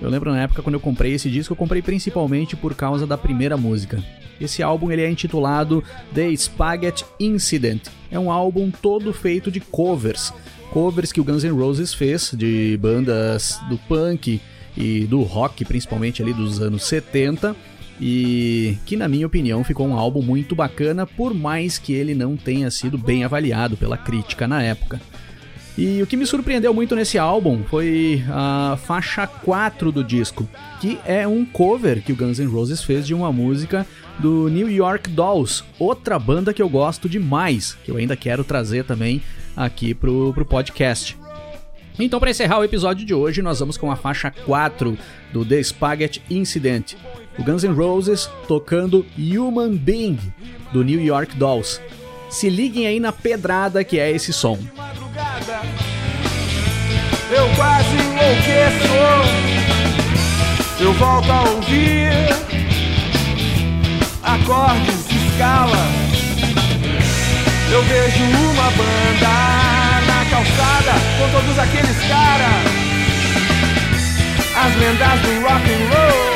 Eu 0.00 0.08
lembro 0.08 0.30
na 0.30 0.42
época 0.42 0.62
quando 0.62 0.74
eu 0.74 0.80
comprei 0.80 1.12
esse 1.12 1.28
disco, 1.28 1.54
eu 1.54 1.56
comprei 1.56 1.82
principalmente 1.82 2.54
por 2.54 2.72
causa 2.72 3.04
da 3.04 3.18
primeira 3.18 3.56
música. 3.56 4.00
Esse 4.40 4.62
álbum 4.62 4.92
ele 4.92 5.02
é 5.02 5.10
intitulado 5.10 5.82
The 6.14 6.36
Spaghetti 6.36 7.04
Incident. 7.18 7.88
É 8.12 8.18
um 8.18 8.30
álbum 8.30 8.70
todo 8.70 9.12
feito 9.12 9.50
de 9.50 9.58
covers, 9.58 10.32
covers 10.70 11.10
que 11.10 11.20
o 11.20 11.24
Guns 11.24 11.42
N' 11.42 11.50
Roses 11.50 11.92
fez 11.92 12.30
de 12.32 12.78
bandas 12.80 13.58
do 13.68 13.76
punk, 13.76 14.40
e 14.76 15.06
do 15.06 15.22
rock, 15.22 15.64
principalmente 15.64 16.22
ali 16.22 16.32
dos 16.32 16.60
anos 16.60 16.84
70. 16.84 17.56
E 18.00 18.76
que, 18.84 18.96
na 18.96 19.08
minha 19.08 19.26
opinião, 19.26 19.64
ficou 19.64 19.88
um 19.88 19.94
álbum 19.94 20.20
muito 20.20 20.54
bacana, 20.54 21.06
por 21.06 21.32
mais 21.32 21.78
que 21.78 21.94
ele 21.94 22.14
não 22.14 22.36
tenha 22.36 22.70
sido 22.70 22.98
bem 22.98 23.24
avaliado 23.24 23.76
pela 23.76 23.96
crítica 23.96 24.46
na 24.46 24.62
época. 24.62 25.00
E 25.78 26.02
o 26.02 26.06
que 26.06 26.16
me 26.16 26.26
surpreendeu 26.26 26.72
muito 26.72 26.96
nesse 26.96 27.18
álbum 27.18 27.62
foi 27.64 28.24
a 28.30 28.78
faixa 28.84 29.26
4 29.26 29.92
do 29.92 30.02
disco, 30.02 30.48
que 30.80 30.98
é 31.04 31.28
um 31.28 31.44
cover 31.44 32.02
que 32.02 32.12
o 32.12 32.16
Guns 32.16 32.38
N' 32.38 32.46
Roses 32.46 32.82
fez 32.82 33.06
de 33.06 33.12
uma 33.12 33.30
música 33.30 33.86
do 34.18 34.48
New 34.48 34.70
York 34.70 35.10
Dolls, 35.10 35.62
outra 35.78 36.18
banda 36.18 36.54
que 36.54 36.62
eu 36.62 36.68
gosto 36.68 37.08
demais, 37.08 37.76
que 37.84 37.90
eu 37.90 37.98
ainda 37.98 38.16
quero 38.16 38.42
trazer 38.42 38.84
também 38.84 39.20
aqui 39.54 39.92
pro, 39.92 40.32
pro 40.32 40.46
podcast. 40.46 41.18
Então, 41.98 42.20
para 42.20 42.30
encerrar 42.30 42.58
o 42.58 42.64
episódio 42.64 43.06
de 43.06 43.14
hoje, 43.14 43.40
nós 43.40 43.60
vamos 43.60 43.78
com 43.78 43.90
a 43.90 43.96
faixa 43.96 44.30
4 44.30 44.98
do 45.32 45.44
The 45.44 45.62
Spaghetti 45.62 46.22
Incident, 46.28 46.94
o 47.38 47.42
Guns 47.42 47.64
N' 47.64 47.72
Roses 47.72 48.28
tocando 48.46 49.06
Human 49.18 49.76
Being 49.76 50.18
do 50.72 50.84
New 50.84 51.00
York 51.00 51.36
Dolls. 51.36 51.80
Se 52.28 52.50
liguem 52.50 52.86
aí 52.86 53.00
na 53.00 53.12
pedrada 53.12 53.82
que 53.82 53.98
é 53.98 54.10
esse 54.10 54.32
som. 54.32 54.58
Eu 57.30 57.48
quase 57.56 57.96
enlouqueço. 57.96 58.86
Eu 60.78 60.92
volto 60.92 61.30
a 61.30 61.42
ouvir 61.50 62.10
acordes 64.22 65.08
de 65.08 65.16
escala. 65.28 65.76
Eu 67.72 67.82
vejo 67.82 68.22
uma 68.24 68.70
banda 68.70 69.85
calçada 70.36 70.92
com 71.18 71.30
todos 71.30 71.58
aqueles 71.58 71.96
caras, 72.08 72.66
as 74.54 74.76
lendas 74.76 75.20
do 75.20 75.40
rock 75.40 75.72
and 75.72 75.88
roll. 75.88 76.35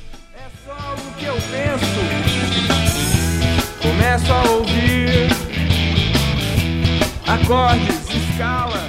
Começo 4.01 4.33
a 4.33 4.49
ouvir 4.49 5.29
acordes, 7.27 8.09
escalas. 8.09 8.80